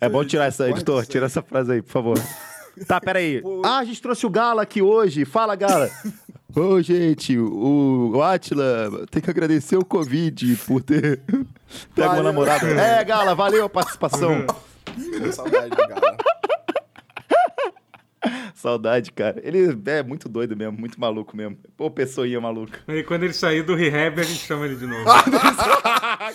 É, 0.00 0.08
bom 0.08 0.24
tirar 0.24 0.46
essa, 0.46 0.68
editor, 0.68 1.06
tira 1.06 1.26
essa 1.26 1.42
frase 1.42 1.72
aí, 1.72 1.82
por 1.82 1.90
favor. 1.90 2.18
Tá, 2.86 3.00
peraí. 3.00 3.42
Ah, 3.64 3.78
a 3.78 3.84
gente 3.84 4.00
trouxe 4.00 4.26
o 4.26 4.30
Gala 4.30 4.62
aqui 4.62 4.80
hoje. 4.80 5.24
Fala, 5.24 5.54
Gala. 5.54 5.90
Ô, 6.54 6.80
gente, 6.82 7.38
o, 7.38 8.12
o 8.14 8.22
Atila 8.22 9.06
tem 9.10 9.22
que 9.22 9.30
agradecer 9.30 9.76
o 9.76 9.84
Covid 9.84 10.56
por 10.66 10.82
ter 10.82 11.20
pego 11.94 12.14
uma 12.14 12.22
namorada. 12.22 12.66
É, 12.66 13.04
Gala, 13.04 13.34
valeu 13.34 13.66
a 13.66 13.68
participação. 13.68 14.44
saudade 15.32 15.70
do 15.70 15.76
Gala. 15.76 16.16
Saudade, 18.54 19.12
cara. 19.12 19.40
Ele 19.42 19.76
é 19.86 20.02
muito 20.02 20.28
doido 20.28 20.56
mesmo, 20.56 20.76
muito 20.78 21.00
maluco 21.00 21.36
mesmo. 21.36 21.56
Pô, 21.76 21.90
pessoinha 21.90 22.40
maluca. 22.40 22.80
Aí 22.86 23.02
quando 23.02 23.22
ele 23.24 23.32
sair 23.32 23.62
do 23.62 23.74
rehab, 23.74 24.20
a 24.20 24.24
gente 24.24 24.40
chama 24.40 24.66
ele 24.66 24.76
de 24.76 24.86
novo. 24.86 25.04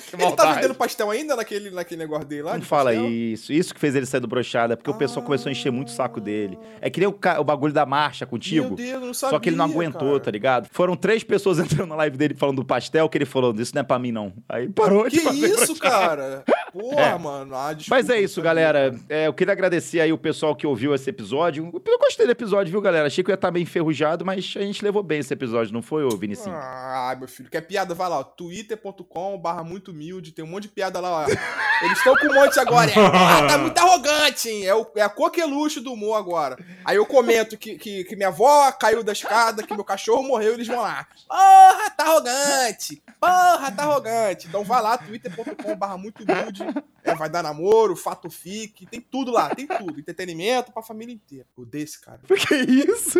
Que 0.09 0.15
Ele 0.21 0.31
tá 0.35 0.53
vendendo 0.53 0.73
pastel 0.75 1.09
ainda 1.11 1.35
naquele, 1.35 1.69
naquele 1.69 1.99
negócio 1.99 2.25
dele 2.25 2.41
lá? 2.43 2.53
Não 2.53 2.59
de 2.59 2.65
fala 2.65 2.91
pastel? 2.91 3.09
isso. 3.09 3.53
Isso 3.53 3.73
que 3.73 3.79
fez 3.79 3.95
ele 3.95 4.05
sair 4.05 4.19
do 4.19 4.27
brochada, 4.27 4.75
porque 4.75 4.89
o 4.89 4.93
pessoal 4.95 5.23
começou 5.23 5.49
a 5.49 5.51
encher 5.51 5.71
muito 5.71 5.89
o 5.89 5.91
saco 5.91 6.19
dele. 6.19 6.57
É 6.81 6.89
que 6.89 6.99
nem 6.99 7.07
o, 7.07 7.13
ca- 7.13 7.39
o 7.39 7.43
bagulho 7.43 7.71
da 7.73 7.85
marcha 7.85 8.25
contigo. 8.25 8.67
Meu 8.67 8.75
Deus, 8.75 8.89
eu 8.89 8.99
não 9.01 9.13
Só 9.13 9.37
que 9.39 9.49
ele 9.49 9.55
não 9.55 9.65
sabia, 9.67 9.81
aguentou, 9.81 10.09
cara. 10.13 10.19
tá 10.21 10.31
ligado? 10.31 10.67
Foram 10.71 10.95
três 10.95 11.23
pessoas 11.23 11.59
entrando 11.59 11.89
na 11.89 11.95
live 11.95 12.17
dele 12.17 12.33
falando 12.33 12.57
do 12.57 12.65
pastel, 12.65 13.07
que 13.07 13.17
ele 13.17 13.25
falou, 13.25 13.53
isso 13.57 13.73
não 13.75 13.81
é 13.81 13.83
pra 13.83 13.99
mim, 13.99 14.11
não. 14.11 14.33
Aí 14.49 14.67
parou 14.69 15.07
de 15.07 15.17
Que 15.17 15.23
fazer 15.23 15.47
isso, 15.51 15.75
cara? 15.75 16.43
Porra, 16.73 16.99
É. 17.01 17.17
mano. 17.17 17.55
Ah, 17.55 17.73
desculpa, 17.73 17.95
Mas 17.95 18.09
é 18.09 18.19
isso, 18.19 18.35
sabia. 18.35 18.49
galera. 18.49 18.95
É, 19.07 19.27
eu 19.27 19.33
queria 19.33 19.53
agradecer 19.53 19.99
aí 20.01 20.11
o 20.11 20.17
pessoal 20.17 20.55
que 20.55 20.65
ouviu 20.65 20.93
esse 20.95 21.09
episódio. 21.09 21.71
Eu 21.83 21.99
gostei 21.99 22.25
do 22.25 22.31
episódio, 22.31 22.71
viu, 22.71 22.81
galera? 22.81 23.07
Achei 23.07 23.23
que 23.23 23.29
eu 23.29 23.33
ia 23.33 23.35
estar 23.35 23.51
meio 23.51 23.63
enferrujado, 23.63 24.23
mas 24.23 24.53
a 24.55 24.61
gente 24.61 24.83
levou 24.83 25.03
bem 25.03 25.19
esse 25.19 25.33
episódio, 25.33 25.73
não 25.73 25.81
foi, 25.81 26.03
ô 26.03 26.09
Vinicinho? 26.09 26.55
Ah, 26.55 27.15
meu 27.17 27.27
filho, 27.27 27.49
quer 27.49 27.61
piada? 27.61 27.93
Vai 27.93 28.09
lá, 28.09 28.23
twitter.com 28.23 29.37
barra 29.37 29.63
muito 29.63 29.91
humilde, 29.91 30.31
tem 30.31 30.45
um 30.45 30.47
monte 30.47 30.63
de 30.63 30.69
piada 30.69 30.99
lá, 30.99 31.25
ó. 31.25 31.64
Eles 31.81 31.97
estão 31.97 32.15
com 32.15 32.27
um 32.27 32.33
monte 32.33 32.59
agora. 32.59 32.91
É, 32.91 32.93
ah, 32.99 33.47
tá 33.47 33.57
muito 33.57 33.77
arrogante, 33.77 34.49
hein? 34.49 34.65
É, 34.65 34.73
o, 34.73 34.87
é 34.95 35.01
a 35.01 35.09
coqueluche 35.09 35.79
do 35.79 35.93
humor 35.93 36.17
agora. 36.17 36.57
Aí 36.83 36.97
eu 36.97 37.05
comento 37.05 37.57
que, 37.57 37.77
que, 37.77 38.03
que 38.03 38.15
minha 38.15 38.29
avó 38.29 38.71
caiu 38.71 39.03
da 39.03 39.11
escada, 39.11 39.63
que 39.63 39.73
meu 39.73 39.83
cachorro 39.83 40.23
morreu, 40.23 40.53
eles 40.53 40.67
vão 40.67 40.81
lá. 40.81 41.07
Porra, 41.27 41.89
tá 41.91 42.03
arrogante! 42.03 43.01
Porra, 43.19 43.71
tá 43.71 43.83
arrogante! 43.83 44.47
Então 44.47 44.63
vai 44.63 44.81
lá, 44.81 44.97
twitter.com 44.97 45.75
barra 45.75 45.97
muito 45.97 46.23
humilde. 46.23 46.63
É, 47.03 47.13
vai 47.13 47.29
dar 47.29 47.43
namoro, 47.43 47.95
fato 47.95 48.31
fique, 48.31 48.85
tem 48.87 48.99
tudo 48.99 49.31
lá, 49.31 49.53
tem 49.53 49.67
tudo. 49.67 49.99
Entretenimento 49.99 50.71
pra 50.71 50.81
família 50.81 51.13
inteira. 51.13 51.45
O 51.55 51.63
desse, 51.63 52.01
cara. 52.01 52.19
Que 52.27 52.55
isso? 52.55 53.19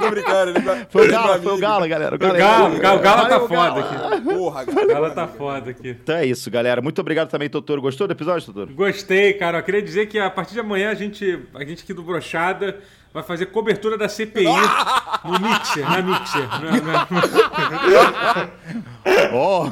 Tô 0.00 0.10
brincando, 0.10 0.50
ele 0.50 0.86
Foi 0.88 1.02
o 1.02 1.08
é 1.08 1.12
Galo, 1.12 1.42
foi 1.42 1.52
o. 1.52 1.58
Galo, 1.58 1.88
galera. 1.88 2.14
O 2.14 2.18
Galo, 2.18 2.76
o 2.76 2.78
Galo, 2.78 2.98
o 2.98 3.02
Galo 3.02 3.28
tá 3.28 3.40
foda 3.40 3.80
aqui. 3.80 4.22
Porra, 4.22 4.62
O 4.62 4.86
Galo 4.86 5.10
tá 5.10 5.28
foda 5.28 5.70
aqui. 5.70 5.88
Então 5.90 6.16
é 6.16 6.26
isso, 6.26 6.48
galera. 6.50 6.80
Muito 6.80 6.97
obrigado 7.00 7.28
também, 7.30 7.48
Totoro. 7.48 7.80
Gostou 7.82 8.06
do 8.06 8.12
episódio, 8.12 8.46
Totoro? 8.46 8.74
Gostei, 8.74 9.32
cara. 9.34 9.58
Eu 9.58 9.62
queria 9.62 9.82
dizer 9.82 10.06
que 10.06 10.18
a 10.18 10.30
partir 10.30 10.54
de 10.54 10.60
amanhã 10.60 10.90
a 10.90 10.94
gente, 10.94 11.38
a 11.54 11.64
gente 11.64 11.82
aqui 11.82 11.92
do 11.94 12.02
Brochada 12.02 12.78
vai 13.12 13.22
fazer 13.22 13.46
cobertura 13.46 13.96
da 13.96 14.08
CPI 14.08 14.44
no 14.44 15.40
Mixer, 15.40 15.88
na 15.88 16.02
Mixer. 16.02 16.48
Ó, 19.32 19.68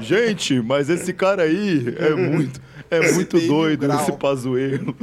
gente, 0.00 0.60
mas 0.60 0.88
esse 0.90 1.12
cara 1.12 1.42
aí 1.42 1.94
é 1.98 2.10
muito, 2.14 2.60
é 2.90 3.12
muito 3.12 3.36
Esse 3.36 3.46
doido, 3.46 3.92
esse 3.92 4.12
pazuelo. 4.12 4.94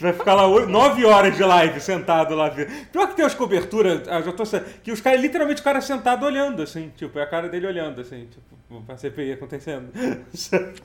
Vai 0.00 0.12
ficar 0.12 0.34
lá 0.34 0.46
oi- 0.46 0.66
nove 0.66 1.04
horas 1.04 1.36
de 1.36 1.42
live 1.42 1.80
sentado 1.80 2.34
lá. 2.34 2.48
vendo. 2.48 2.68
Pior 2.90 3.08
que 3.08 3.16
tem 3.16 3.24
as 3.24 3.34
coberturas, 3.34 4.02
ah, 4.08 4.20
já 4.20 4.32
tô 4.32 4.42
que 4.82 4.90
os 4.92 5.00
caras, 5.00 5.20
literalmente 5.20 5.60
o 5.60 5.64
cara 5.64 5.80
sentado 5.80 6.26
olhando, 6.26 6.62
assim, 6.62 6.90
tipo, 6.96 7.18
é 7.18 7.22
a 7.22 7.26
cara 7.26 7.48
dele 7.48 7.66
olhando, 7.66 8.00
assim, 8.00 8.26
tipo, 8.26 8.42
pra 8.80 8.96
CPI 8.96 9.32
acontecendo. 9.32 9.90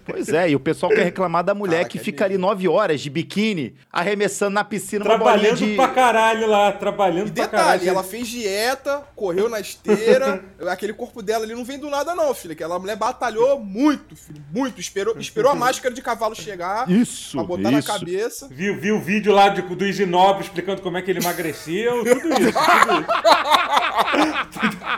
Pois 0.05 0.29
é, 0.29 0.49
e 0.49 0.55
o 0.55 0.59
pessoal 0.59 0.91
quer 0.91 1.03
reclamar 1.03 1.43
da 1.43 1.53
mulher 1.53 1.77
Caraca, 1.77 1.89
que 1.91 1.97
é 1.97 2.01
fica 2.01 2.25
ali 2.25 2.37
nove 2.37 2.67
horas 2.67 3.01
de 3.01 3.09
biquíni, 3.09 3.75
arremessando 3.91 4.51
na 4.51 4.63
piscina 4.63 5.05
uma 5.05 5.17
bolinha 5.17 5.39
trabalhando 5.39 5.57
de... 5.57 5.75
pra 5.75 5.87
caralho 5.89 6.47
lá, 6.47 6.71
trabalhando 6.71 7.27
E 7.27 7.31
pra 7.31 7.45
detalhe, 7.45 7.63
caralho. 7.65 7.89
ela 7.89 8.03
fez 8.03 8.27
dieta, 8.27 9.03
correu 9.15 9.49
na 9.49 9.59
esteira, 9.59 10.43
aquele 10.67 10.93
corpo 10.93 11.21
dela 11.21 11.43
ali 11.43 11.53
não 11.53 11.65
vem 11.65 11.79
do 11.79 11.89
nada 11.89 12.15
não, 12.15 12.33
filho. 12.33 12.53
Aquela 12.53 12.79
mulher 12.79 12.95
batalhou 12.95 13.59
muito, 13.59 14.15
filho, 14.15 14.41
muito. 14.51 14.79
Esperou, 14.79 15.17
esperou 15.19 15.51
a 15.51 15.55
máscara 15.55 15.93
de 15.93 16.01
cavalo 16.01 16.35
chegar 16.35 16.89
Isso, 16.89 17.37
pra 17.37 17.45
botar 17.45 17.71
na 17.71 17.79
isso. 17.79 17.87
cabeça. 17.87 18.47
Viu, 18.49 18.79
viu 18.79 18.97
o 18.97 19.01
vídeo 19.01 19.33
lá 19.33 19.49
de, 19.49 19.61
do 19.61 19.85
Isinobre 19.85 20.43
explicando 20.43 20.81
como 20.81 20.97
é 20.97 21.01
que 21.01 21.11
ele 21.11 21.19
emagreceu, 21.19 22.03
tudo 22.03 22.09
isso. 22.11 22.21
Tudo 22.21 22.41
isso. 22.41 22.57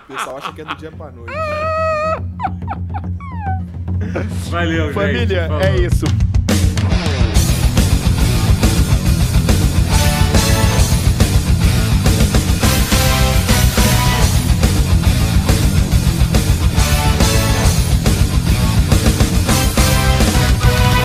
O 0.10 0.14
pessoal 0.14 0.38
acha 0.38 0.54
que 0.54 0.62
é 0.62 0.66
do 0.66 0.76
dia 0.76 0.92
pra 0.92 1.12
noite. 1.12 1.34
Valeu, 4.50 4.86
gente. 4.86 4.94
Família, 4.94 5.50
é 5.62 5.78
isso. 5.82 6.06